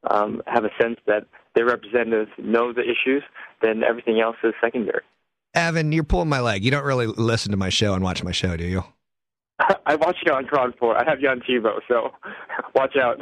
[0.09, 1.25] um, have a sense that
[1.55, 3.23] their representatives know the issues,
[3.61, 5.03] then everything else is secondary.
[5.53, 6.65] Evan, you're pulling my leg.
[6.65, 8.83] You don't really listen to my show and watch my show, do you?
[9.85, 10.97] I watch you on KRON 4.
[10.97, 12.11] I have you on TiVo, so
[12.75, 13.19] watch out.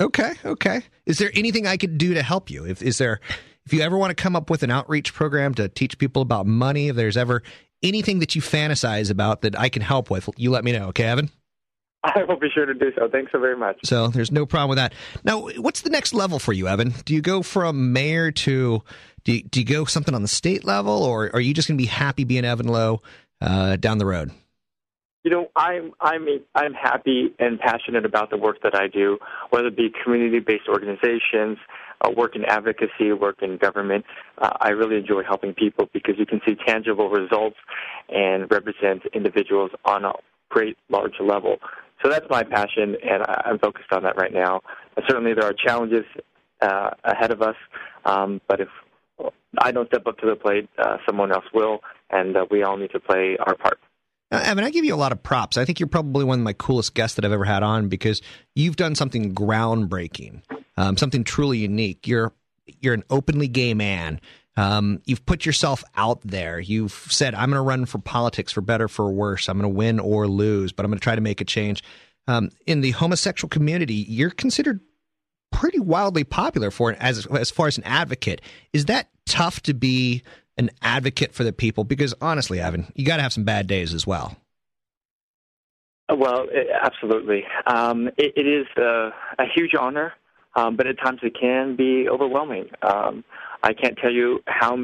[0.00, 0.82] Okay, okay.
[1.06, 2.66] Is there anything I could do to help you?
[2.66, 3.20] If is there
[3.66, 6.46] if you ever want to come up with an outreach program to teach people about
[6.46, 7.42] money, if there's ever
[7.82, 11.04] anything that you fantasize about that I can help with, you let me know, okay,
[11.04, 11.30] Evan?
[12.04, 13.08] I will be sure to do so.
[13.08, 13.78] Thanks so very much.
[13.84, 14.92] So there's no problem with that.
[15.22, 16.94] Now, what's the next level for you, Evan?
[17.04, 18.82] Do you go from mayor to
[19.24, 21.78] do you, do you go something on the state level, or are you just going
[21.78, 23.02] to be happy being Evan Low
[23.40, 24.32] uh, down the road?
[25.24, 29.18] You know, I'm I'm I'm happy and passionate about the work that I do,
[29.50, 31.58] whether it be community-based organizations,
[32.00, 34.04] uh, work in advocacy, work in government.
[34.38, 37.56] Uh, I really enjoy helping people because you can see tangible results
[38.08, 40.12] and represent individuals on a
[40.48, 41.58] great large level.
[42.02, 44.62] So that's my passion, and I'm focused on that right now.
[45.08, 46.04] Certainly, there are challenges
[46.60, 47.56] uh, ahead of us,
[48.04, 48.68] um, but if
[49.58, 51.78] I don't step up to the plate, uh, someone else will,
[52.10, 53.78] and uh, we all need to play our part.
[54.32, 55.58] Uh, Evan, I give you a lot of props.
[55.58, 58.22] I think you're probably one of my coolest guests that I've ever had on because
[58.54, 60.40] you've done something groundbreaking,
[60.78, 62.08] um, something truly unique.
[62.08, 62.32] You're
[62.80, 64.20] you're an openly gay man.
[64.56, 66.58] Um, you've put yourself out there.
[66.58, 69.50] You've said, "I'm going to run for politics for better for worse.
[69.50, 71.84] I'm going to win or lose, but I'm going to try to make a change."
[72.26, 74.80] Um, in the homosexual community, you're considered
[75.50, 78.40] pretty wildly popular for as as far as an advocate.
[78.72, 80.22] Is that tough to be
[80.56, 81.84] an advocate for the people?
[81.84, 84.36] Because honestly, Evan, you got to have some bad days as well.
[86.10, 87.44] Well, it, absolutely.
[87.66, 90.12] Um, it, it is a, a huge honor,
[90.56, 92.68] um, but at times it can be overwhelming.
[92.82, 93.24] Um,
[93.62, 94.76] I can't tell you how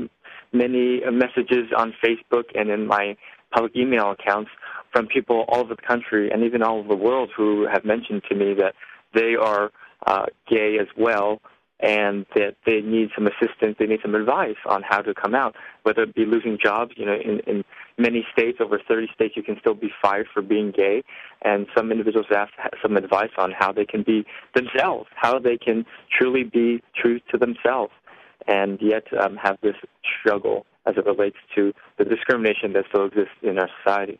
[0.53, 3.17] many messages on Facebook and in my
[3.53, 4.51] public email accounts
[4.93, 8.23] from people all over the country and even all over the world who have mentioned
[8.29, 8.75] to me that
[9.15, 9.71] they are
[10.07, 11.41] uh, gay as well
[11.81, 15.55] and that they need some assistance, they need some advice on how to come out,
[15.85, 16.93] whether it be losing jobs.
[16.97, 17.65] You know, in, in
[17.97, 21.03] many states, over 30 states, you can still be fired for being gay,
[21.43, 25.87] and some individuals ask some advice on how they can be themselves, how they can
[26.17, 27.93] truly be true to themselves,
[28.47, 29.77] and yet um, have this
[30.21, 34.19] struggle as it relates to the discrimination that still exists in our society.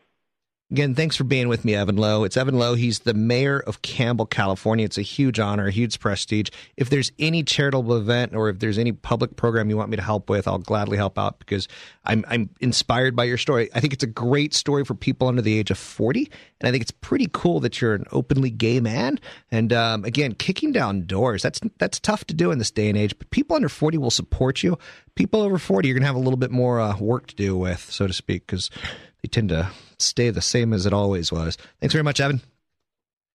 [0.71, 2.23] Again, thanks for being with me, Evan Low.
[2.23, 2.75] It's Evan Low.
[2.75, 4.85] He's the mayor of Campbell, California.
[4.85, 6.49] It's a huge honor, a huge prestige.
[6.77, 10.03] If there's any charitable event or if there's any public program you want me to
[10.03, 11.67] help with, I'll gladly help out because
[12.05, 13.67] I'm, I'm inspired by your story.
[13.73, 16.29] I think it's a great story for people under the age of 40.
[16.61, 19.19] And I think it's pretty cool that you're an openly gay man.
[19.49, 22.97] And um, again, kicking down doors, that's, that's tough to do in this day and
[22.97, 24.77] age, but people under 40 will support you.
[25.15, 27.57] People over 40, you're going to have a little bit more uh, work to do
[27.57, 28.69] with, so to speak, because
[29.23, 31.57] they tend to stay the same as it always was.
[31.79, 32.41] Thanks very much, Evan.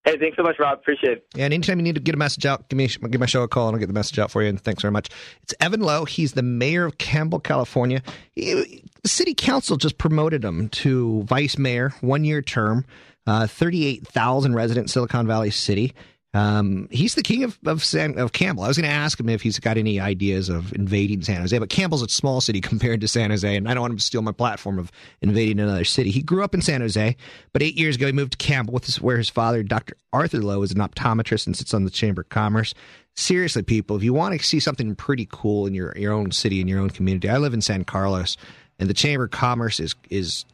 [0.05, 0.79] Hey, thanks so much, Rob.
[0.79, 1.27] Appreciate it.
[1.35, 3.42] Yeah, and anytime you need to get a message out, give me give my show
[3.42, 4.50] a call and I'll get the message out for you.
[4.50, 5.09] And thanks very much.
[5.42, 6.05] It's Evan Low.
[6.05, 8.03] He's the mayor of Campbell, California.
[8.33, 12.85] He, the city council just promoted him to vice mayor, one year term,
[13.27, 15.94] uh, 38,000 resident Silicon Valley City.
[16.35, 18.64] Um, he's the king of of, San, of Campbell.
[18.64, 21.57] I was going to ask him if he's got any ideas of invading San Jose,
[21.57, 24.05] but Campbell's a small city compared to San Jose, and I don't want him to
[24.05, 24.90] steal my platform of
[25.23, 26.11] invading another city.
[26.11, 27.16] He grew up in San Jose,
[27.53, 29.97] but eight years ago he moved to Campbell, his, where his father, Dr.
[30.12, 32.75] Arthur Low, is an optometrist and sits on the Chamber of Commerce.
[33.14, 36.61] Seriously, people, if you want to see something pretty cool in your your own city
[36.61, 38.37] in your own community, I live in San Carlos,
[38.81, 40.44] and the Chamber of Commerce is is,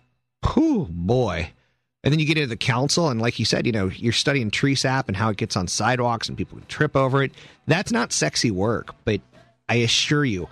[0.45, 1.53] whew, boy
[2.03, 4.51] and then you get into the council, and like you said, you know, you're studying
[4.51, 7.33] tree sap and how it gets on sidewalks and people can trip over it.
[7.67, 9.21] That's not sexy work, but
[9.69, 10.49] I assure you,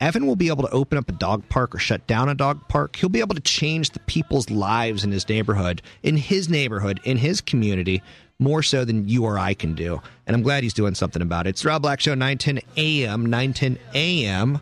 [0.00, 2.66] Evan will be able to open up a dog park or shut down a dog
[2.68, 2.96] park.
[2.96, 7.16] He'll be able to change the people's lives in his neighborhood, in his neighborhood, in
[7.16, 8.02] his community,
[8.38, 10.02] more so than you or I can do.
[10.26, 11.50] And I'm glad he's doing something about it.
[11.50, 14.60] It's Rob Black Show, 910 a.m., 910 a.m.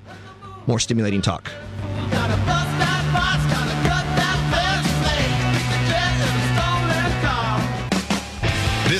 [0.66, 1.50] More stimulating talk.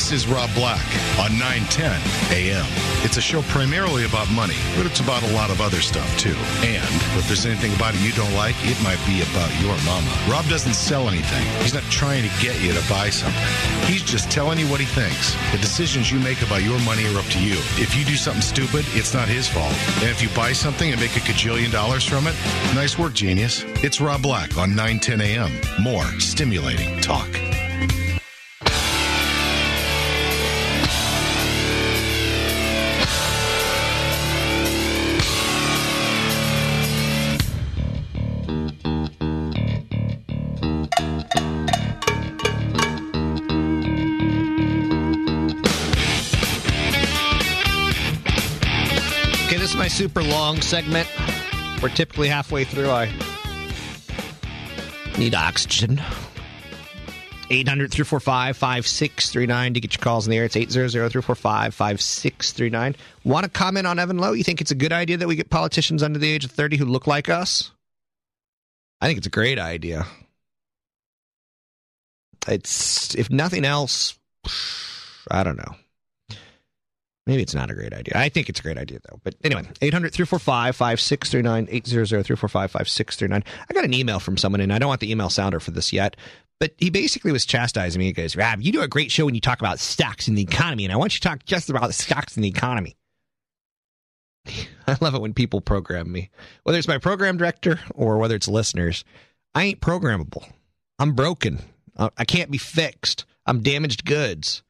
[0.00, 0.80] This is Rob Black
[1.20, 1.92] on 910
[2.32, 2.64] AM.
[3.04, 6.34] It's a show primarily about money, but it's about a lot of other stuff too.
[6.64, 6.88] And
[7.20, 10.08] if there's anything about it you don't like, it might be about your mama.
[10.26, 11.44] Rob doesn't sell anything.
[11.60, 13.44] He's not trying to get you to buy something.
[13.92, 15.36] He's just telling you what he thinks.
[15.52, 17.60] The decisions you make about your money are up to you.
[17.76, 19.74] If you do something stupid, it's not his fault.
[20.00, 22.34] And if you buy something and make a gajillion dollars from it,
[22.74, 23.64] nice work, genius.
[23.84, 25.52] It's Rob Black on 910 AM.
[25.78, 27.28] More stimulating talk.
[50.00, 51.06] Super long segment.
[51.82, 52.88] We're typically halfway through.
[52.88, 53.12] I
[55.18, 56.00] need oxygen.
[57.50, 60.44] 800 345 5639 to get your calls in the air.
[60.44, 62.96] It's 800 345 5639.
[63.24, 64.32] Want to comment on Evan Low?
[64.32, 66.78] You think it's a good idea that we get politicians under the age of 30
[66.78, 67.70] who look like us?
[69.02, 70.06] I think it's a great idea.
[72.48, 74.18] It's, if nothing else,
[75.30, 75.74] I don't know.
[77.26, 78.14] Maybe it's not a great idea.
[78.16, 79.20] I think it's a great idea, though.
[79.22, 83.44] But anyway, 800 345 5639, 800 345 5639.
[83.68, 85.92] I got an email from someone, and I don't want the email sounder for this
[85.92, 86.16] yet,
[86.58, 88.06] but he basically was chastising me.
[88.06, 90.42] He goes, Rab, you do a great show when you talk about stocks and the
[90.42, 92.96] economy, and I want you to talk just about stocks and the economy.
[94.86, 96.30] I love it when people program me,
[96.62, 99.04] whether it's my program director or whether it's listeners.
[99.54, 100.50] I ain't programmable.
[100.98, 101.60] I'm broken.
[101.96, 103.24] I can't be fixed.
[103.46, 104.62] I'm damaged goods.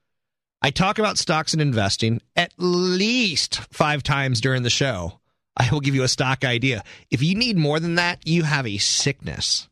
[0.62, 5.18] I talk about stocks and investing at least five times during the show.
[5.56, 6.84] I will give you a stock idea.
[7.10, 9.68] If you need more than that, you have a sickness.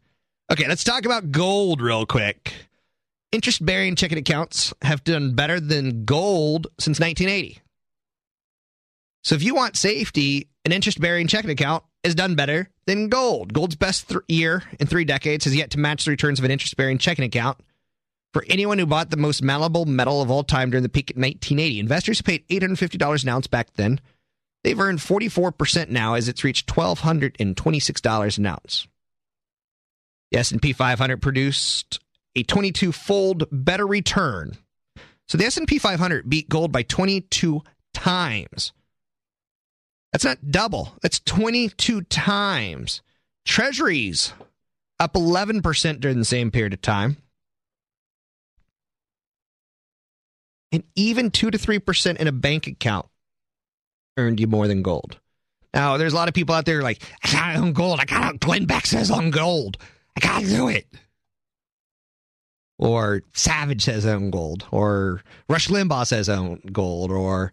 [0.50, 2.54] Okay, let's talk about gold real quick.
[3.32, 7.60] Interest bearing checking accounts have done better than gold since 1980.
[9.24, 13.52] So if you want safety, an interest bearing checking account has done better than gold.
[13.52, 16.50] Gold's best th- year in three decades has yet to match the returns of an
[16.50, 17.58] interest bearing checking account
[18.32, 21.20] for anyone who bought the most malleable metal of all time during the peak in
[21.20, 21.80] 1980.
[21.80, 24.00] Investors paid $850 an ounce back then.
[24.64, 28.88] They've earned 44% now as it's reached $1,226 an ounce.
[30.30, 32.00] The S&P 500 produced
[32.36, 34.56] a 22 fold better return.
[35.26, 37.62] So the S&P 500 beat gold by 22
[37.94, 38.72] times.
[40.12, 40.94] That's not double.
[41.02, 43.02] That's 22 times.
[43.44, 44.32] Treasuries
[44.98, 47.18] up 11% during the same period of time.
[50.72, 53.06] And even 2 to 3% in a bank account
[54.16, 55.18] earned you more than gold.
[55.72, 58.00] Now, there's a lot of people out there like, I gotta own gold.
[58.00, 59.78] I gotta, Glenn Beck says on gold.
[60.16, 60.86] I gotta do it.
[62.78, 64.66] Or Savage says own gold.
[64.70, 67.10] Or Rush Limbaugh says own gold.
[67.10, 67.52] Or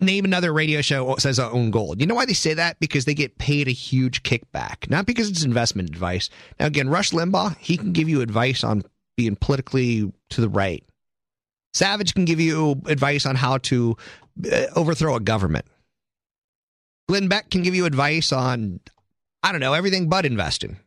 [0.00, 2.00] name another radio show says own gold.
[2.00, 2.78] You know why they say that?
[2.80, 6.28] Because they get paid a huge kickback, not because it's investment advice.
[6.60, 8.82] Now, again, Rush Limbaugh, he can give you advice on
[9.16, 10.84] being politically to the right.
[11.74, 13.96] Savage can give you advice on how to
[14.50, 15.66] uh, overthrow a government.
[17.08, 18.80] Glenn Beck can give you advice on,
[19.42, 20.78] I don't know, everything but investing.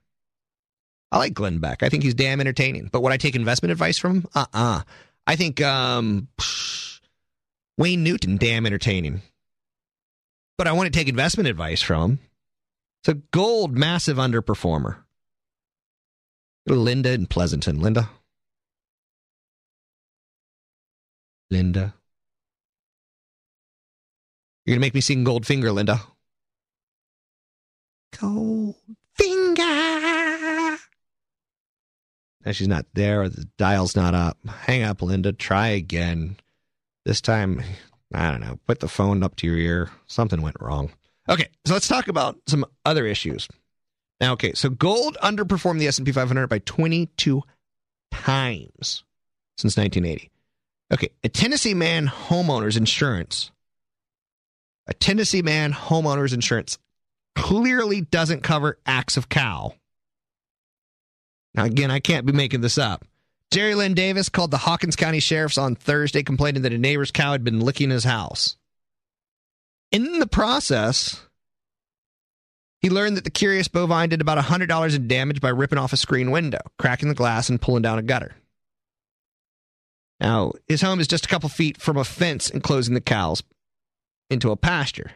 [1.11, 1.83] I like Glenn Beck.
[1.83, 2.89] I think he's damn entertaining.
[2.91, 4.25] But would I take investment advice from him?
[4.33, 4.81] Uh uh
[5.27, 6.27] I think um,
[7.77, 9.21] Wayne Newton, damn entertaining.
[10.57, 12.19] But I want to take investment advice from him.
[13.01, 14.97] It's a gold, massive underperformer.
[16.67, 17.81] Linda in Pleasanton.
[17.81, 18.09] Linda.
[21.55, 21.93] Linda.
[24.65, 26.01] You're going to make me sing Goldfinger, Linda.
[28.13, 28.75] Goldfinger.
[32.43, 34.37] Now she's not there, the dial's not up.
[34.45, 35.31] Hang up, Linda.
[35.31, 36.35] Try again.
[37.05, 37.63] This time,
[38.13, 39.89] I don't know, put the phone up to your ear.
[40.07, 40.91] Something went wrong.
[41.29, 43.47] Okay, so let's talk about some other issues.
[44.19, 47.41] Now, okay, so gold underperformed the S&P 500 by 22
[48.11, 49.05] times
[49.57, 50.31] since 1980.
[50.93, 53.51] Okay, a Tennessee man homeowners insurance,
[54.87, 56.77] a Tennessee man homeowners insurance
[57.35, 59.73] clearly doesn't cover acts of cow.
[61.53, 63.05] Now, again, I can't be making this up.
[63.51, 67.31] Jerry Lynn Davis called the Hawkins County Sheriff's on Thursday complaining that a neighbor's cow
[67.31, 68.57] had been licking his house.
[69.91, 71.21] In the process,
[72.81, 75.97] he learned that the curious bovine did about $100 in damage by ripping off a
[75.97, 78.35] screen window, cracking the glass, and pulling down a gutter.
[80.19, 83.43] Now, his home is just a couple feet from a fence enclosing the cows
[84.29, 85.11] into a pasture.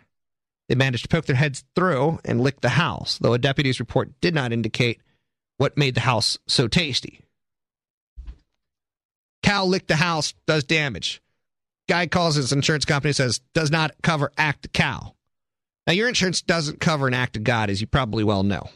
[0.68, 4.12] They managed to poke their heads through and lick the house, though a deputy's report
[4.22, 5.02] did not indicate
[5.58, 7.22] what made the house so tasty.
[9.42, 11.22] Cow licked the house, does damage.
[11.88, 15.16] Guy calls his insurance company says does not cover act of cow.
[15.88, 18.70] Now your insurance doesn't cover an act of God, as you probably well know.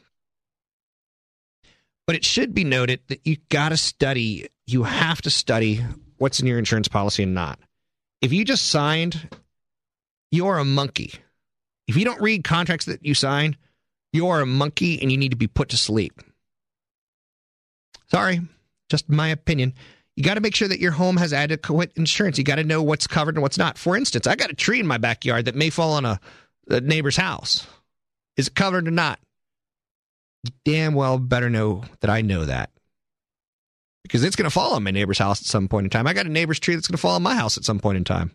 [2.07, 4.47] But it should be noted that you got to study.
[4.65, 5.85] You have to study
[6.23, 7.59] what's in your insurance policy and not.
[8.21, 9.27] If you just signed,
[10.31, 11.13] you're a monkey.
[11.85, 13.57] If you don't read contracts that you sign,
[14.13, 16.21] you're a monkey and you need to be put to sleep.
[18.09, 18.39] Sorry,
[18.89, 19.73] just my opinion.
[20.15, 22.37] You got to make sure that your home has adequate insurance.
[22.37, 23.77] You got to know what's covered and what's not.
[23.77, 26.21] For instance, I got a tree in my backyard that may fall on a,
[26.69, 27.67] a neighbor's house.
[28.37, 29.19] Is it covered or not?
[30.45, 32.69] You damn well better know that I know that.
[34.03, 36.07] Because it's going to fall on my neighbor's house at some point in time.
[36.07, 37.97] I got a neighbor's tree that's going to fall on my house at some point
[37.97, 38.31] in time.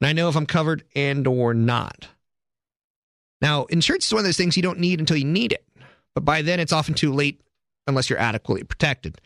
[0.00, 2.08] And I know if I'm covered and or not.
[3.40, 5.64] Now, insurance is one of those things you don't need until you need it.
[6.14, 7.40] But by then it's often too late
[7.86, 9.20] unless you're adequately protected.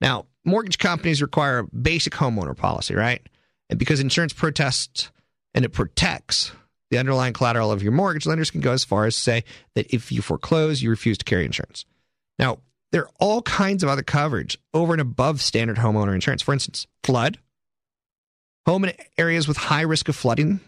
[0.00, 3.26] Now, mortgage companies require a basic homeowner policy, right?
[3.68, 5.10] And because insurance protests
[5.54, 6.52] and it protects
[6.90, 9.42] the underlying collateral of your mortgage, lenders can go as far as say
[9.74, 11.84] that if you foreclose, you refuse to carry insurance.
[12.38, 12.58] Now,
[12.96, 16.40] there are all kinds of other coverage over and above standard homeowner insurance.
[16.40, 17.36] For instance, flood,
[18.64, 20.60] home in areas with high risk of flooding.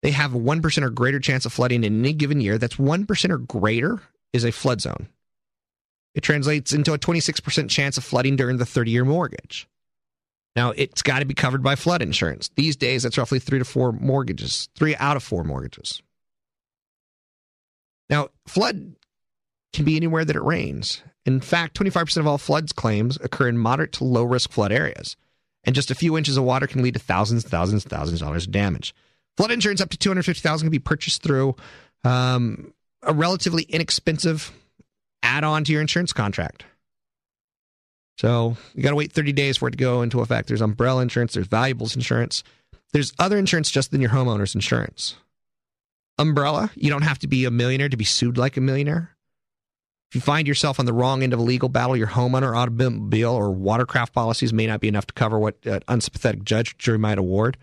[0.00, 2.56] They have a 1% or greater chance of flooding in any given year.
[2.56, 4.00] That's 1% or greater
[4.32, 5.08] is a flood zone.
[6.14, 9.68] It translates into a 26% chance of flooding during the 30 year mortgage.
[10.56, 12.48] Now, it's got to be covered by flood insurance.
[12.56, 16.00] These days, that's roughly three to four mortgages, three out of four mortgages.
[18.08, 18.96] Now, flood
[19.72, 21.02] can be anywhere that it rains.
[21.26, 25.16] In fact, 25% of all floods claims occur in moderate to low risk flood areas.
[25.64, 28.46] And just a few inches of water can lead to thousands, thousands, thousands of dollars
[28.46, 28.94] of damage.
[29.36, 31.54] Flood insurance up to 250000 can be purchased through
[32.04, 34.52] um, a relatively inexpensive
[35.22, 36.64] add on to your insurance contract.
[38.18, 40.48] So you got to wait 30 days for it to go into effect.
[40.48, 42.42] There's umbrella insurance, there's valuables insurance,
[42.92, 45.16] there's other insurance just than your homeowner's insurance.
[46.18, 49.16] Umbrella, you don't have to be a millionaire to be sued like a millionaire.
[50.10, 53.30] If you find yourself on the wrong end of a legal battle, your homeowner, automobile,
[53.30, 57.16] or watercraft policies may not be enough to cover what an unsympathetic judge jury might
[57.16, 57.56] award.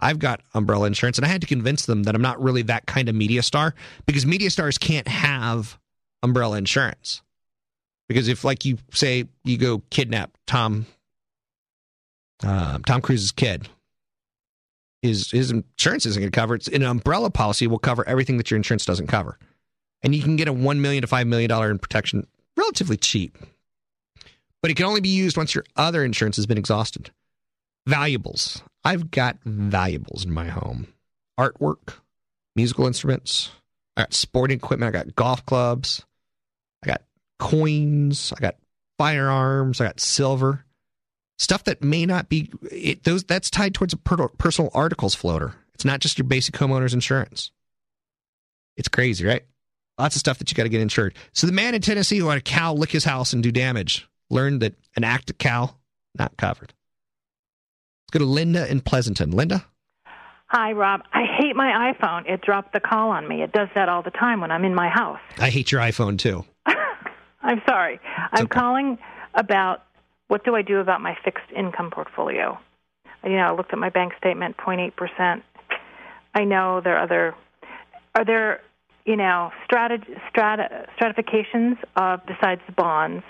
[0.00, 2.84] I've got umbrella insurance, and I had to convince them that I'm not really that
[2.84, 3.74] kind of media star
[4.04, 5.78] because media stars can't have
[6.22, 7.22] umbrella insurance.
[8.06, 10.84] Because if, like you say, you go kidnap Tom,
[12.42, 13.66] uh, Tom Cruise's kid,
[15.00, 16.68] his his insurance isn't going to cover it.
[16.68, 19.38] An umbrella policy will cover everything that your insurance doesn't cover,
[20.04, 22.26] and you can get a 1 million to five million dollar in protection
[22.56, 23.36] relatively cheap.
[24.62, 27.10] But it can only be used once your other insurance has been exhausted.
[27.86, 28.62] Valuables.
[28.84, 30.88] I've got valuables in my home.
[31.38, 31.94] Artwork,
[32.54, 33.50] musical instruments.
[33.96, 34.94] I got sporting equipment.
[34.94, 36.04] I got golf clubs.
[36.82, 37.02] I got
[37.38, 38.32] coins.
[38.36, 38.56] I got
[38.98, 39.80] firearms.
[39.80, 40.64] I got silver.
[41.38, 43.24] Stuff that may not be it, those.
[43.24, 45.54] That's tied towards a per, personal articles floater.
[45.74, 47.50] It's not just your basic homeowner's insurance.
[48.76, 49.44] It's crazy, right?
[49.98, 51.14] Lots of stuff that you got to get insured.
[51.32, 54.08] So the man in Tennessee who had a cow lick his house and do damage
[54.28, 55.76] learned that an active cow
[56.18, 56.72] not covered.
[58.04, 59.30] Let's go to Linda in Pleasanton.
[59.30, 59.64] Linda.
[60.46, 61.02] Hi, Rob.
[61.12, 62.30] I hate my iPhone.
[62.30, 63.42] It dropped the call on me.
[63.42, 65.18] It does that all the time when I'm in my house.
[65.38, 66.44] I hate your iPhone too.
[67.42, 67.98] I'm sorry.
[68.32, 68.58] I'm okay.
[68.60, 68.98] calling
[69.34, 69.84] about
[70.28, 72.58] what do I do about my fixed income portfolio.
[73.24, 75.42] You know, I looked at my bank statement, 0.8%.
[76.34, 77.34] I know there are other.
[78.14, 78.60] Are there,
[79.04, 79.90] you know, strat,
[80.32, 83.24] strat, stratifications of besides the bonds?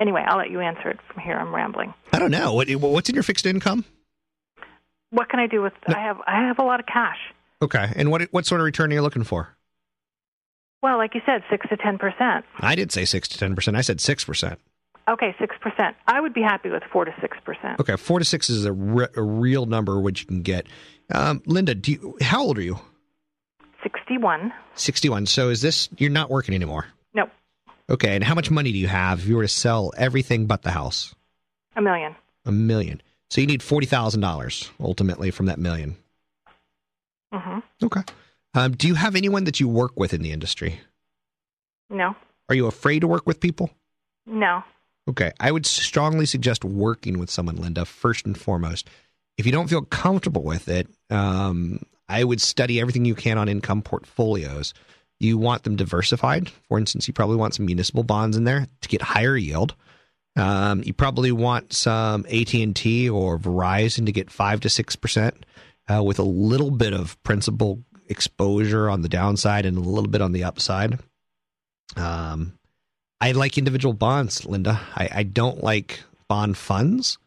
[0.00, 1.36] Anyway, I'll let you answer it from here.
[1.36, 1.92] I'm rambling.
[2.12, 2.54] I don't know.
[2.54, 3.84] What, what's in your fixed income?
[5.10, 5.72] what can I do with?
[5.88, 5.94] No.
[5.94, 7.18] I have I have a lot of cash.
[7.62, 9.56] Okay, and what what sort of return are you looking for?
[10.82, 12.44] Well, like you said, six to ten percent.
[12.60, 13.76] I did say six to ten percent.
[13.76, 14.60] I said six percent.
[15.08, 15.96] Okay, six percent.
[16.06, 17.80] I would be happy with four to six percent.
[17.80, 20.66] Okay, four to six is a, re- a real number which you can get.
[21.10, 22.78] Um, Linda, do you, how old are you?
[23.82, 24.52] Sixty-one.
[24.74, 25.26] Sixty-one.
[25.26, 26.86] So is this you're not working anymore?
[27.14, 27.28] No.
[27.90, 30.62] Okay, and how much money do you have if you were to sell everything but
[30.62, 31.14] the house?
[31.76, 32.14] A million.
[32.44, 33.00] A million.
[33.30, 35.94] So you need forty thousand dollars ultimately from that 1000000
[37.32, 37.58] Mm-hmm.
[37.84, 38.00] Okay.
[38.54, 40.80] Um, do you have anyone that you work with in the industry?
[41.90, 42.16] No.
[42.48, 43.70] Are you afraid to work with people?
[44.26, 44.64] No.
[45.08, 45.32] Okay.
[45.38, 48.88] I would strongly suggest working with someone, Linda, first and foremost.
[49.36, 53.48] If you don't feel comfortable with it, um, I would study everything you can on
[53.48, 54.74] income portfolios.
[55.20, 56.48] You want them diversified.
[56.68, 59.74] For instance, you probably want some municipal bonds in there to get higher yield.
[60.36, 64.94] Um, you probably want some AT and T or Verizon to get five to six
[64.94, 65.44] percent,
[65.92, 70.22] uh, with a little bit of principal exposure on the downside and a little bit
[70.22, 70.98] on the upside.
[71.96, 72.58] Um,
[73.20, 74.80] I like individual bonds, Linda.
[74.94, 77.18] I, I don't like bond funds.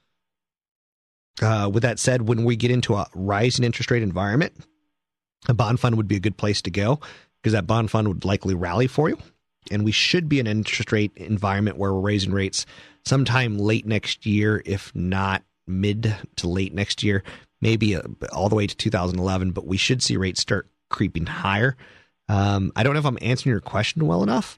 [1.42, 4.54] Uh, with that said, when we get into a rising interest rate environment,
[5.48, 7.00] a bond fund would be a good place to go
[7.42, 9.18] because that bond fund would likely rally for you.
[9.70, 12.66] And we should be in an interest rate environment where we're raising rates
[13.06, 17.24] sometime late next year, if not mid to late next year,
[17.62, 19.52] maybe uh, all the way to 2011.
[19.52, 21.78] But we should see rates start creeping higher.
[22.28, 24.58] Um, I don't know if I'm answering your question well enough.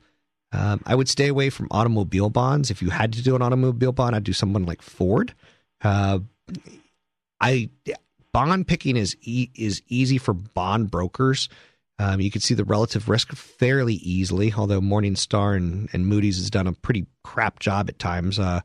[0.52, 2.70] Um, I would stay away from automobile bonds.
[2.70, 5.34] If you had to do an automobile bond, I'd do someone like Ford.
[5.82, 6.20] Uh,
[7.42, 7.70] I
[8.34, 11.50] bond picking is e- is easy for bond brokers.
[12.00, 16.50] Um, you can see the relative risk fairly easily, although Morningstar and, and Moody's has
[16.50, 18.62] done a pretty crap job at times uh,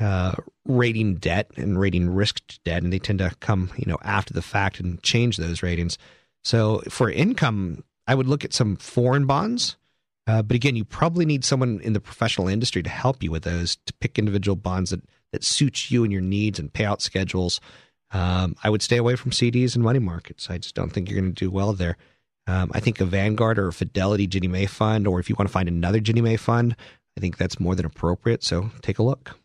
[0.00, 4.32] uh, rating debt and rating risk debt, and they tend to come you know after
[4.32, 5.98] the fact and change those ratings.
[6.44, 9.76] So for income, I would look at some foreign bonds.
[10.26, 13.44] Uh, but again, you probably need someone in the professional industry to help you with
[13.44, 15.00] those to pick individual bonds that,
[15.32, 17.60] that suit you and your needs and payout schedules.
[18.10, 20.48] Um, I would stay away from CDs and money markets.
[20.48, 21.96] I just don't think you're going to do well there.
[22.46, 25.48] Um, I think a Vanguard or a Fidelity Ginnie Mae fund, or if you want
[25.48, 26.74] to find another Ginnie Mae fund,
[27.16, 28.42] I think that's more than appropriate.
[28.42, 29.38] So take a look.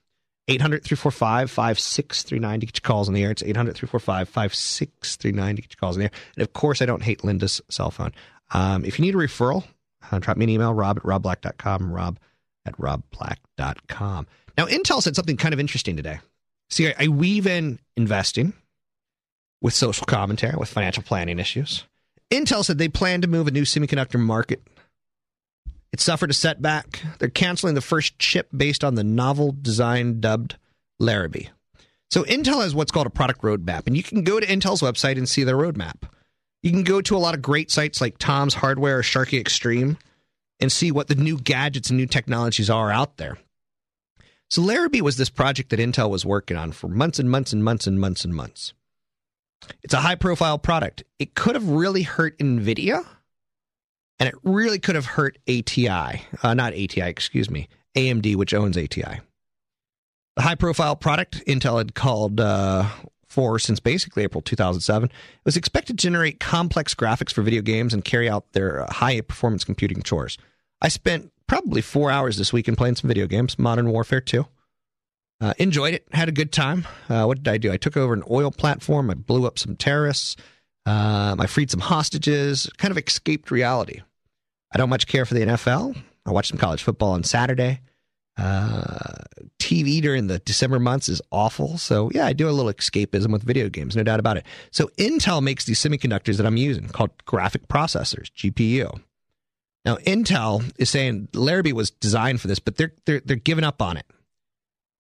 [0.47, 3.31] 800 345 5639 to get your calls on the air.
[3.31, 6.11] It's 800 345 5639 to get your calls on the air.
[6.35, 8.11] And of course, I don't hate Linda's cell phone.
[8.51, 9.63] Um, if you need a referral,
[10.11, 12.19] uh, drop me an email, rob at robblack.com, rob
[12.65, 14.27] at robblack.com.
[14.57, 16.19] Now, Intel said something kind of interesting today.
[16.69, 18.53] See, I, I weave in investing
[19.61, 21.85] with social commentary, with financial planning issues.
[22.31, 24.61] Intel said they plan to move a new semiconductor market.
[25.91, 27.01] It suffered a setback.
[27.19, 30.57] They're canceling the first chip based on the novel design dubbed
[30.99, 31.49] Larrabee.
[32.09, 35.17] So Intel has what's called a product roadmap, and you can go to Intel's website
[35.17, 36.03] and see their roadmap.
[36.63, 39.97] You can go to a lot of great sites like Tom's Hardware or Sharky Extreme
[40.59, 43.37] and see what the new gadgets and new technologies are out there.
[44.53, 47.63] So Larrabee was this project that Intel was working on for months and months and
[47.63, 48.75] months and months and months.
[49.81, 51.03] It's a high profile product.
[51.17, 53.03] It could have really hurt NVIDIA
[54.19, 58.77] and it really could have hurt ATI, uh, not ATI, excuse me, AMD, which owns
[58.77, 59.21] ATI.
[60.35, 62.89] The high profile product Intel had called uh,
[63.27, 65.09] for since basically April 2007
[65.45, 69.63] was expected to generate complex graphics for video games and carry out their high performance
[69.63, 70.37] computing chores.
[70.79, 74.45] I spent probably four hours this week weekend playing some video games, Modern Warfare 2.
[75.41, 76.87] Uh, enjoyed it, had a good time.
[77.09, 77.71] Uh, what did I do?
[77.71, 80.37] I took over an oil platform, I blew up some terrorists,
[80.85, 84.01] um, I freed some hostages, kind of escaped reality.
[84.73, 86.01] I don't much care for the NFL.
[86.25, 87.81] I watched some college football on Saturday.
[88.37, 89.23] Uh,
[89.59, 91.77] TV during the December months is awful.
[91.77, 94.45] So, yeah, I do a little escapism with video games, no doubt about it.
[94.71, 99.01] So, Intel makes these semiconductors that I'm using called graphic processors, GPU.
[99.85, 103.81] Now, Intel is saying Larrabee was designed for this, but they're, they're, they're giving up
[103.81, 104.05] on it.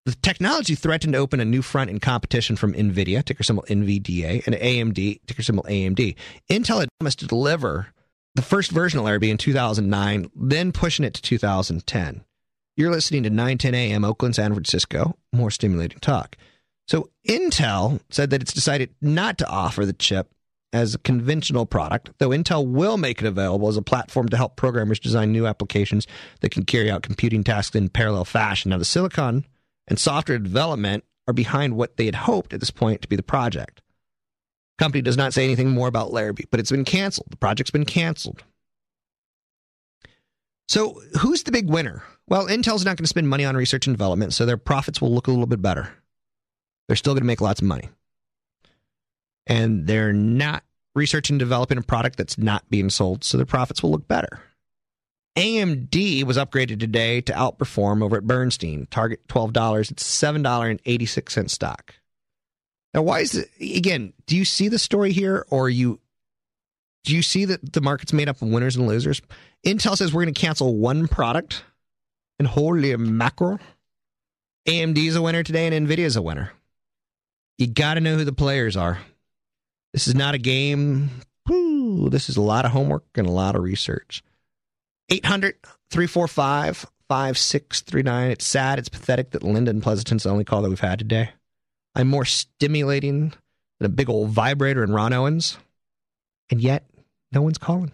[0.05, 4.45] The technology threatened to open a new front in competition from NVIDIA, ticker symbol NVDA,
[4.45, 6.15] and AMD, ticker symbol AMD.
[6.49, 7.87] Intel had promised to deliver
[8.35, 12.25] the first version of Larrabee in 2009, then pushing it to 2010.
[12.75, 15.15] You're listening to 910 AM, Oakland, San Francisco.
[15.31, 16.35] More stimulating talk.
[16.87, 20.32] So Intel said that it's decided not to offer the chip
[20.73, 24.55] as a conventional product, though Intel will make it available as a platform to help
[24.55, 26.07] programmers design new applications
[26.41, 28.71] that can carry out computing tasks in parallel fashion.
[28.71, 29.45] Now, the silicon
[29.87, 33.23] and software development are behind what they had hoped at this point to be the
[33.23, 33.81] project.
[34.79, 37.27] Company does not say anything more about Larrabee, but it's been canceled.
[37.29, 38.43] The project's been canceled.
[40.67, 42.03] So, who's the big winner?
[42.27, 45.13] Well, Intel's not going to spend money on research and development, so their profits will
[45.13, 45.93] look a little bit better.
[46.87, 47.89] They're still going to make lots of money.
[49.47, 50.63] And they're not
[50.95, 54.41] researching and developing a product that's not being sold, so their profits will look better.
[55.35, 58.87] AMD was upgraded today to outperform over at Bernstein.
[58.91, 59.91] Target $12.
[59.91, 61.95] It's $7.86 stock.
[62.93, 65.99] Now, why is it, again, do you see the story here or you
[67.03, 69.21] do you see that the market's made up of winners and losers?
[69.65, 71.63] Intel says we're going to cancel one product
[72.39, 73.59] and holy mackerel.
[74.67, 76.53] AMD is a winner today and Nvidia is a winner.
[77.57, 78.99] You got to know who the players are.
[79.93, 81.11] This is not a game.
[81.47, 84.23] Woo, this is a lot of homework and a lot of research.
[85.09, 85.55] 800
[85.91, 88.31] 345 5639.
[88.31, 91.29] It's sad, it's pathetic that Linda and Pleasanton's the only call that we've had today.
[91.95, 93.33] I'm more stimulating
[93.79, 95.57] than a big old vibrator and Ronn Owens.
[96.49, 96.89] And yet,
[97.31, 97.91] no one's calling.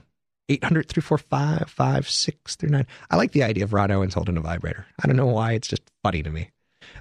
[0.47, 2.87] 800 345 5639.
[3.09, 4.85] I like the idea of Ronn Owens holding a vibrator.
[5.03, 5.53] I don't know why.
[5.53, 6.49] It's just funny to me.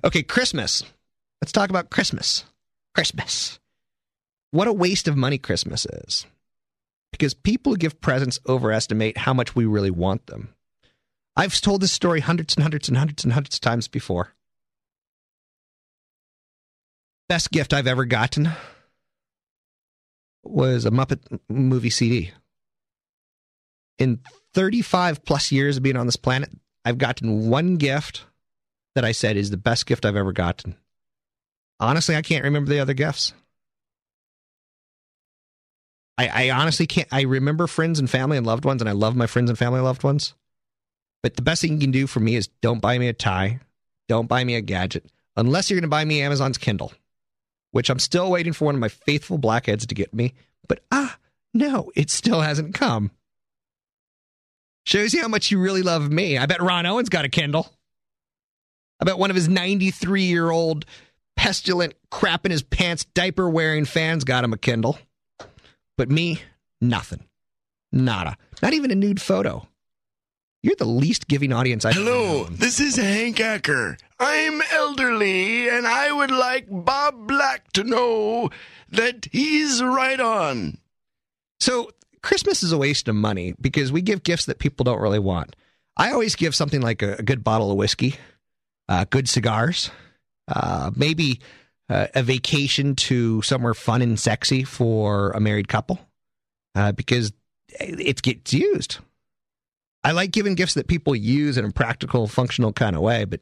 [0.05, 0.82] Okay, Christmas.
[1.40, 2.44] Let's talk about Christmas.
[2.94, 3.61] Christmas.
[4.51, 6.26] What a waste of money Christmas is.
[7.12, 10.55] Because people who give presents overestimate how much we really want them.
[11.36, 14.34] I've told this story hundreds and hundreds and hundreds and hundreds of times before.
[17.28, 18.51] Best gift I've ever gotten
[20.42, 22.32] was a Muppet movie CD.
[23.99, 24.20] In
[24.55, 26.51] 35 plus years of being on this planet,
[26.84, 28.24] I've gotten one gift
[28.94, 30.76] that I said is the best gift I've ever gotten.
[31.80, 33.32] Honestly, I can't remember the other gifts.
[36.18, 37.08] I, I honestly can't.
[37.10, 39.78] I remember friends and family and loved ones, and I love my friends and family
[39.78, 40.34] and loved ones.
[41.22, 43.60] But the best thing you can do for me is don't buy me a tie,
[44.08, 45.06] don't buy me a gadget,
[45.36, 46.92] unless you're going to buy me Amazon's Kindle
[47.70, 50.34] which I'm still waiting for one of my faithful blackheads to get me.
[50.68, 51.18] But ah,
[51.54, 53.10] no, it still hasn't come.
[54.86, 56.38] Shows you how much you really love me.
[56.38, 57.70] I bet Ronn Owens got a Kindle.
[59.00, 60.86] I bet one of his 93 year old
[61.36, 64.98] pestilent crap in his pants diaper wearing fans got him a Kindle.
[65.99, 66.40] But me,
[66.80, 67.24] nothing.
[67.90, 68.36] Nada.
[68.62, 69.66] Not even a nude photo.
[70.62, 73.96] You're the least giving audience I've Hello, this is Hank Acker.
[74.20, 78.51] I'm elderly, and I would like Bob Black to know
[78.90, 80.78] that he's right on.
[81.59, 81.90] So,
[82.22, 85.57] Christmas is a waste of money because we give gifts that people don't really want.
[85.96, 88.14] I always give something like a, a good bottle of whiskey,
[88.88, 89.90] uh, good cigars,
[90.46, 91.40] uh, maybe
[91.89, 95.99] uh, a vacation to somewhere fun and sexy for a married couple
[96.74, 97.32] uh, because
[97.80, 98.99] it gets used.
[100.05, 103.41] I like giving gifts that people use in a practical, functional kind of way, but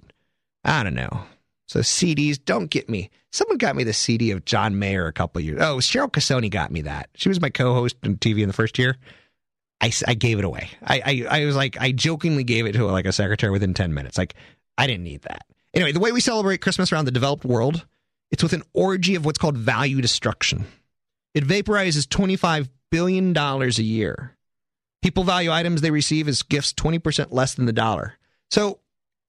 [0.65, 1.25] I don't know.
[1.69, 3.11] So CDs, don't get me.
[3.33, 5.61] Someone got me the CD of John Mayer a couple years.
[5.61, 7.11] Oh, Cheryl Casoni got me that.
[7.15, 8.97] She was my co-host on TV in the first year.
[9.81, 10.71] I, I gave it away.
[10.83, 13.93] I, I, I was like, I jokingly gave it to like a secretary within 10
[13.93, 14.17] minutes.
[14.17, 14.35] Like,
[14.79, 15.47] I didn't need that.
[15.75, 17.85] Anyway, the way we celebrate Christmas around the developed world,
[18.31, 20.67] it's with an orgy of what's called value destruction.
[21.35, 24.37] It vaporizes $25 billion a year.
[25.03, 28.15] People value items they receive as gifts 20% less than the dollar.
[28.51, 28.81] So,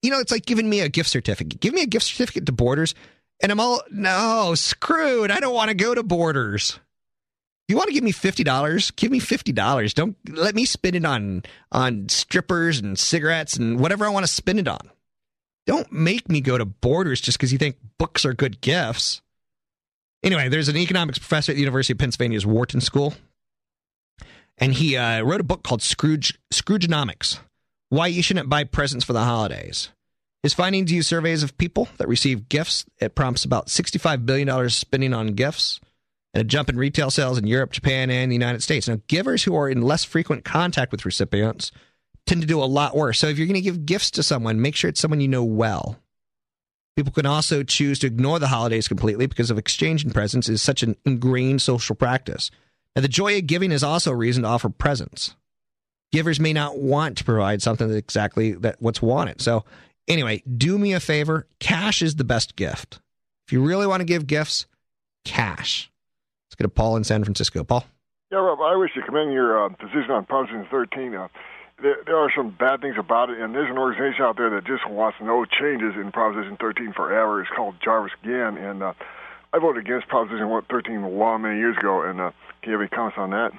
[0.01, 1.59] you know, it's like giving me a gift certificate.
[1.59, 2.95] Give me a gift certificate to Borders,
[3.41, 5.31] and I'm all, no, screwed.
[5.31, 6.79] I don't want to go to Borders.
[7.67, 8.91] You want to give me fifty dollars?
[8.91, 9.93] Give me fifty dollars.
[9.93, 14.31] Don't let me spend it on on strippers and cigarettes and whatever I want to
[14.31, 14.89] spend it on.
[15.67, 19.21] Don't make me go to Borders just because you think books are good gifts.
[20.23, 23.13] Anyway, there's an economics professor at the University of Pennsylvania's Wharton School
[24.57, 27.39] and he uh, wrote a book called Scrooge Scroogenomics,
[27.89, 29.89] why you shouldn't buy presents for the holidays.
[30.43, 32.85] His findings use surveys of people that receive gifts.
[32.99, 35.79] It prompts about $65 billion spending on gifts
[36.33, 38.87] and a jump in retail sales in Europe, Japan, and the United States.
[38.87, 41.71] Now, givers who are in less frequent contact with recipients
[42.27, 43.17] tend to do a lot worse.
[43.19, 45.43] So if you're going to give gifts to someone, make sure it's someone you know
[45.43, 45.97] well.
[46.95, 50.83] People can also choose to ignore the holidays completely because of exchanging presents is such
[50.83, 52.51] an ingrained social practice.
[52.95, 55.35] Now, the joy of giving is also a reason to offer presents.
[56.11, 59.41] Givers may not want to provide something that's exactly that what's wanted.
[59.41, 59.63] So,
[60.07, 61.47] anyway, do me a favor.
[61.59, 62.99] Cash is the best gift.
[63.45, 64.65] If you really want to give gifts,
[65.23, 65.91] cash.
[66.47, 67.63] Let's go to Paul in San Francisco.
[67.63, 67.85] Paul.
[68.31, 71.13] Yeah, Rob, I wish to commend your uh, position on Proposition 13.
[71.13, 71.27] Uh,
[71.81, 74.65] there, there are some bad things about it, and there's an organization out there that
[74.65, 77.41] just wants no changes in Proposition 13 forever.
[77.41, 78.93] It's called Jarvis Gann, and uh,
[79.53, 82.01] I voted against Proposition 13 a while many years ago.
[82.01, 83.51] And uh, can you have any comments on that?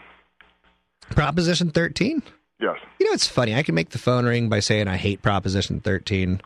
[1.10, 2.22] Proposition 13?
[2.60, 2.76] Yes.
[2.98, 3.54] You know, it's funny.
[3.54, 6.40] I can make the phone ring by saying I hate Proposition 13.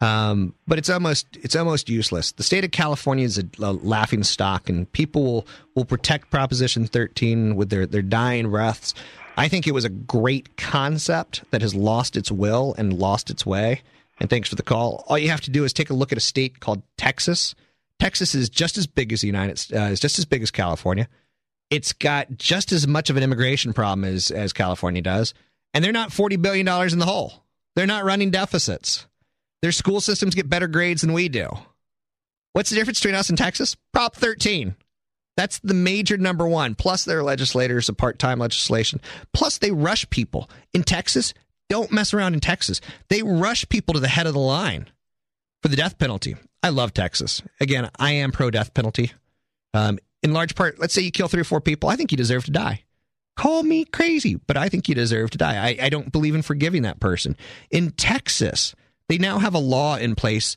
[0.00, 2.32] Um, but it's almost it's almost useless.
[2.32, 5.46] The state of California is a, a, laughing stock, and people will,
[5.76, 8.94] will protect Proposition 13 with their, their dying breaths.
[9.36, 13.46] I think it was a great concept that has lost its will and lost its
[13.46, 13.82] way.
[14.20, 15.04] And thanks for the call.
[15.08, 17.54] All you have to do is take a look at a state called Texas.
[17.98, 21.08] Texas is just as big as the United uh, is just as big as California.
[21.70, 25.34] It's got just as much of an immigration problem as as California does,
[25.72, 27.44] and they're not forty billion dollars in the hole.
[27.74, 29.06] They're not running deficits.
[29.62, 31.48] Their school systems get better grades than we do.
[32.52, 33.76] What's the difference between us and Texas?
[33.92, 34.74] Prop 13.
[35.42, 36.76] That's the major number one.
[36.76, 39.00] Plus, their legislators a part time legislation.
[39.32, 40.48] Plus, they rush people.
[40.72, 41.34] In Texas,
[41.68, 42.80] don't mess around in Texas.
[43.08, 44.88] They rush people to the head of the line
[45.60, 46.36] for the death penalty.
[46.62, 47.42] I love Texas.
[47.60, 49.10] Again, I am pro death penalty.
[49.74, 51.88] Um, in large part, let's say you kill three or four people.
[51.88, 52.84] I think you deserve to die.
[53.34, 55.56] Call me crazy, but I think you deserve to die.
[55.56, 57.36] I, I don't believe in forgiving that person.
[57.68, 58.76] In Texas,
[59.08, 60.54] they now have a law in place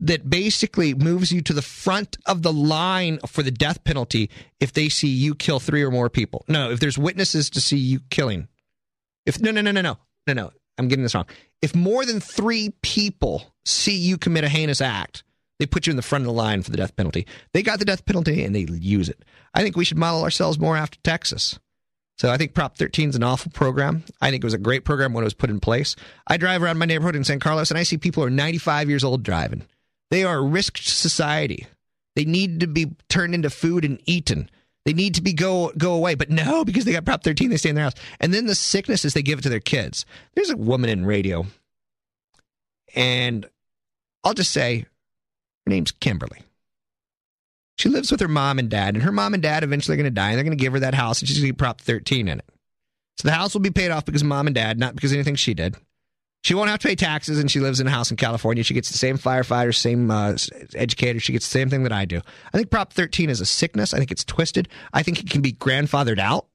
[0.00, 4.30] that basically moves you to the front of the line for the death penalty
[4.60, 6.44] if they see you kill three or more people.
[6.48, 8.48] No, if there's witnesses to see you killing.
[9.24, 10.50] If no, no, no, no, no, no, no.
[10.76, 11.26] I'm getting this wrong.
[11.62, 15.22] If more than three people see you commit a heinous act,
[15.58, 17.26] they put you in the front of the line for the death penalty.
[17.52, 19.24] They got the death penalty and they use it.
[19.54, 21.58] I think we should model ourselves more after Texas.
[22.18, 24.04] So I think Prop 13 is an awful program.
[24.20, 25.96] I think it was a great program when it was put in place.
[26.26, 28.88] I drive around my neighborhood in San Carlos and I see people who are 95
[28.88, 29.62] years old driving.
[30.14, 31.66] They are a risk society.
[32.14, 34.48] They need to be turned into food and eaten.
[34.84, 37.56] They need to be go go away, but no, because they got Prop 13, they
[37.56, 37.96] stay in their house.
[38.20, 40.06] And then the sickness is they give it to their kids.
[40.36, 41.46] There's a woman in radio,
[42.94, 43.44] and
[44.22, 44.86] I'll just say
[45.66, 46.42] her name's Kimberly.
[47.76, 50.04] She lives with her mom and dad, and her mom and dad eventually are going
[50.04, 51.58] to die, and they're going to give her that house, and she's going to get
[51.58, 52.48] Prop 13 in it.
[53.16, 55.34] So the house will be paid off because of mom and dad, not because anything
[55.34, 55.74] she did.
[56.44, 58.62] She won't have to pay taxes, and she lives in a house in California.
[58.62, 60.36] She gets the same firefighter, same uh,
[60.74, 61.18] educator.
[61.18, 62.20] She gets the same thing that I do.
[62.52, 63.94] I think Prop 13 is a sickness.
[63.94, 64.68] I think it's twisted.
[64.92, 66.46] I think it can be grandfathered out.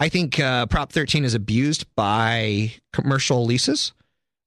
[0.00, 3.92] I think uh, Prop 13 is abused by commercial leases.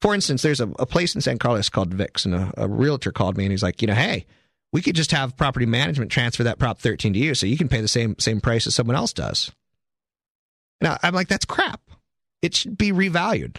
[0.01, 3.13] For instance, there's a, a place in San Carlos called Vix, and a, a realtor
[3.13, 4.25] called me, and he's like, you know, hey,
[4.73, 7.69] we could just have property management transfer that Prop 13 to you, so you can
[7.69, 9.53] pay the same same price as someone else does.
[10.81, 11.79] And I'm like, that's crap.
[12.41, 13.55] It should be revalued.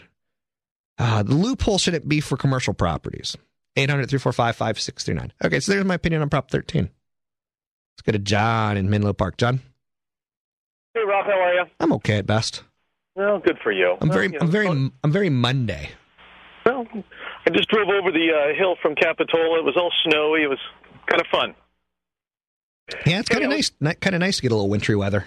[0.99, 3.37] Uh, the loophole shouldn't be for commercial properties.
[3.77, 5.33] 800 345 5639.
[5.45, 6.85] Okay, so there's my opinion on Prop 13.
[6.85, 9.37] Let's go to John in Menlo Park.
[9.37, 9.61] John?
[10.95, 11.65] Hey, Rob, how are you?
[11.81, 12.63] I'm okay at best.
[13.15, 13.97] Well, good for you.
[14.01, 15.91] I'm well, very, you know, I'm very, I'm very Monday.
[16.65, 16.87] Well,
[17.47, 19.59] I just drove over the uh, hill from Capitola.
[19.59, 20.43] It was all snowy.
[20.43, 20.59] It was
[21.07, 21.55] kind of fun.
[23.07, 23.71] Yeah, it's kind of nice.
[24.01, 25.25] Kind of nice to get a little wintry weather.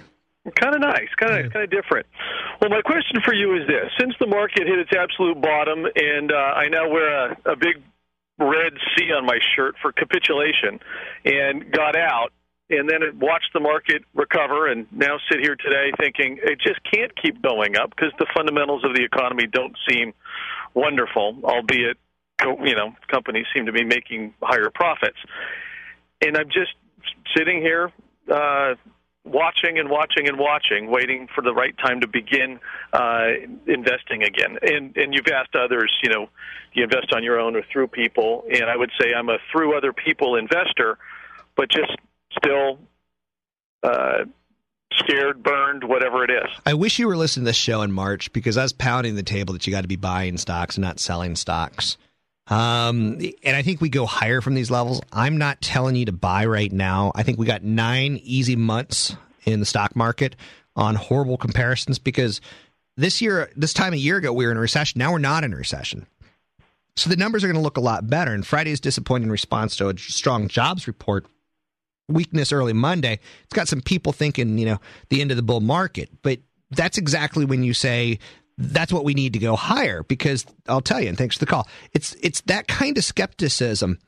[0.56, 1.52] Kind of nice, kind of yeah.
[1.52, 2.08] kind of different.
[2.62, 6.32] Well, my question for you is this: since the market hit its absolute bottom, and
[6.32, 7.84] uh, I now wear a, a big
[8.40, 10.80] red C on my shirt for capitulation,
[11.26, 12.32] and got out,
[12.70, 17.12] and then watched the market recover, and now sit here today thinking it just can't
[17.22, 20.14] keep going up because the fundamentals of the economy don't seem
[20.74, 21.98] wonderful, albeit
[22.64, 25.18] you know companies seem to be making higher profits,
[26.22, 26.72] and I'm just
[27.36, 27.92] sitting here.
[28.32, 28.76] Uh,
[29.26, 32.60] watching and watching and watching, waiting for the right time to begin
[32.94, 33.28] uh,
[33.68, 34.58] investing again.
[34.62, 37.88] And and you've asked others, you know, do you invest on your own or through
[37.88, 38.46] people.
[38.52, 40.98] And I would say I'm a through other people investor,
[41.56, 41.96] but just
[42.38, 42.80] still.
[43.82, 44.26] Uh,
[44.94, 46.50] scared, burned, whatever it is.
[46.66, 49.24] I wish you were listening to this show in March because I was pounding the
[49.24, 51.96] table that you got to be buying stocks and not selling stocks.
[52.50, 55.02] Um, and I think we go higher from these levels.
[55.14, 57.12] I'm not telling you to buy right now.
[57.14, 60.36] I think we got nine easy months in the stock market
[60.76, 62.42] on horrible comparisons because
[62.98, 65.00] this year, this time a year ago, we were in a recession.
[65.00, 66.08] Now we're not in a recession.
[66.96, 68.34] So the numbers are going to look a lot better.
[68.34, 71.28] And Friday's disappointing response to a strong jobs report,
[72.10, 74.80] weakness early Monday, it's got some people thinking, you know,
[75.10, 76.10] the end of the bull market.
[76.24, 76.40] But
[76.72, 78.20] that's exactly when you say
[78.60, 81.50] that's what we need to go higher because I'll tell you, and thanks for the
[81.50, 81.68] call.
[81.94, 84.00] It's it's that kind of skepticism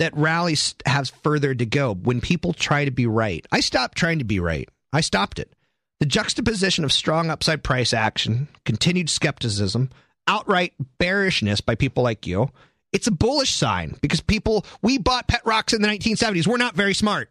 [0.00, 3.46] that rallies have further to go when people try to be right.
[3.52, 4.68] I stopped trying to be right.
[4.92, 5.52] I stopped it.
[6.00, 9.90] The juxtaposition of strong upside price action, continued skepticism,
[10.26, 12.50] outright bearishness by people like you,
[12.92, 16.46] it's a bullish sign because people, we bought pet rocks in the 1970s.
[16.46, 17.30] We're not very smart.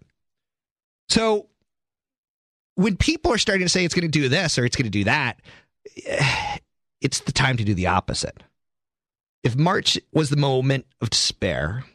[1.09, 1.47] So
[2.75, 4.91] when people are starting to say it's going to do this or it's going to
[4.91, 5.41] do that,
[7.01, 8.43] it's the time to do the opposite.
[9.43, 11.85] If March was the moment of despair,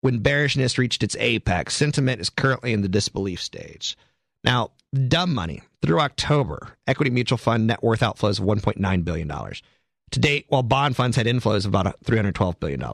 [0.00, 3.96] when bearishness reached its apex, sentiment is currently in the disbelief stage.
[4.44, 4.72] Now,
[5.08, 9.28] dumb money through October, equity mutual fund net worth outflows of $1.9 billion.
[9.28, 12.84] To date, while bond funds had inflows of about $312 billion.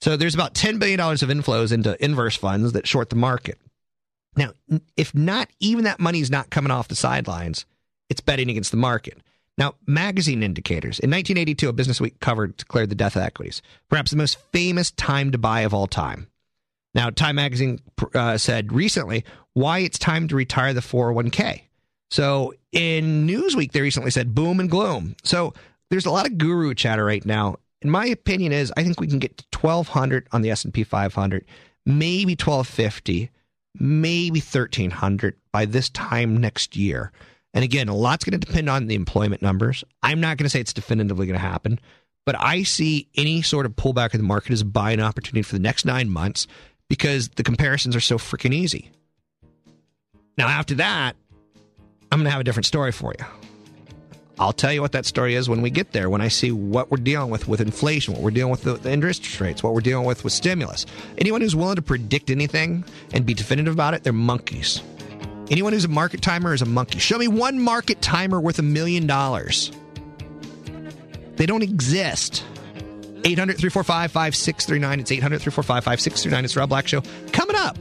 [0.00, 3.58] So there's about $10 billion of inflows into inverse funds that short the market.
[4.36, 4.52] Now,
[4.96, 7.64] if not even that money is not coming off the sidelines,
[8.10, 9.18] it's betting against the market.
[9.58, 10.98] Now, magazine indicators.
[10.98, 14.90] In 1982, a Business Week cover declared the death of equities, perhaps the most famous
[14.90, 16.28] time to buy of all time.
[16.94, 17.80] Now, Time Magazine
[18.14, 21.62] uh, said recently why it's time to retire the 401k.
[22.10, 25.16] So in Newsweek, they recently said boom and gloom.
[25.22, 25.52] So
[25.90, 27.56] there's a lot of guru chatter right now.
[27.82, 31.44] And my opinion, is I think we can get to 1200 on the S&P 500,
[31.84, 33.30] maybe 1250,
[33.78, 37.12] maybe 1300 by this time next year.
[37.56, 39.82] And again, a lot's going to depend on the employment numbers.
[40.02, 41.80] I'm not going to say it's definitively going to happen,
[42.26, 45.54] but I see any sort of pullback in the market as a buying opportunity for
[45.54, 46.46] the next nine months
[46.90, 48.90] because the comparisons are so freaking easy.
[50.36, 51.16] Now, after that,
[52.12, 53.24] I'm going to have a different story for you.
[54.38, 56.90] I'll tell you what that story is when we get there, when I see what
[56.90, 60.04] we're dealing with with inflation, what we're dealing with the, interest rates, what we're dealing
[60.04, 60.84] with with stimulus.
[61.16, 62.84] Anyone who's willing to predict anything
[63.14, 64.82] and be definitive about it, they're monkeys.
[65.50, 66.98] Anyone who's a market timer is a monkey.
[66.98, 69.70] Show me one market timer worth a million dollars.
[71.36, 72.44] They don't exist.
[73.24, 75.00] 800 345 5639.
[75.00, 76.44] It's 800 345 5639.
[76.44, 77.02] It's Rob Black Show.
[77.32, 77.76] Coming up.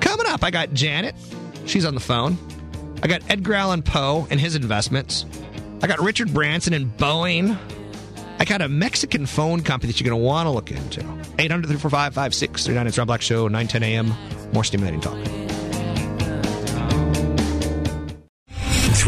[0.00, 1.14] Coming up, I got Janet.
[1.66, 2.36] She's on the phone.
[3.02, 5.26] I got Edgar Allan Poe and his investments.
[5.82, 7.56] I got Richard Branson and Boeing.
[8.38, 11.00] I got a Mexican phone company that you're going to want to look into.
[11.38, 12.86] 800 345 5639.
[12.86, 14.12] It's Rob Black Show, 9 10 a.m.
[14.52, 15.16] More stimulating talk.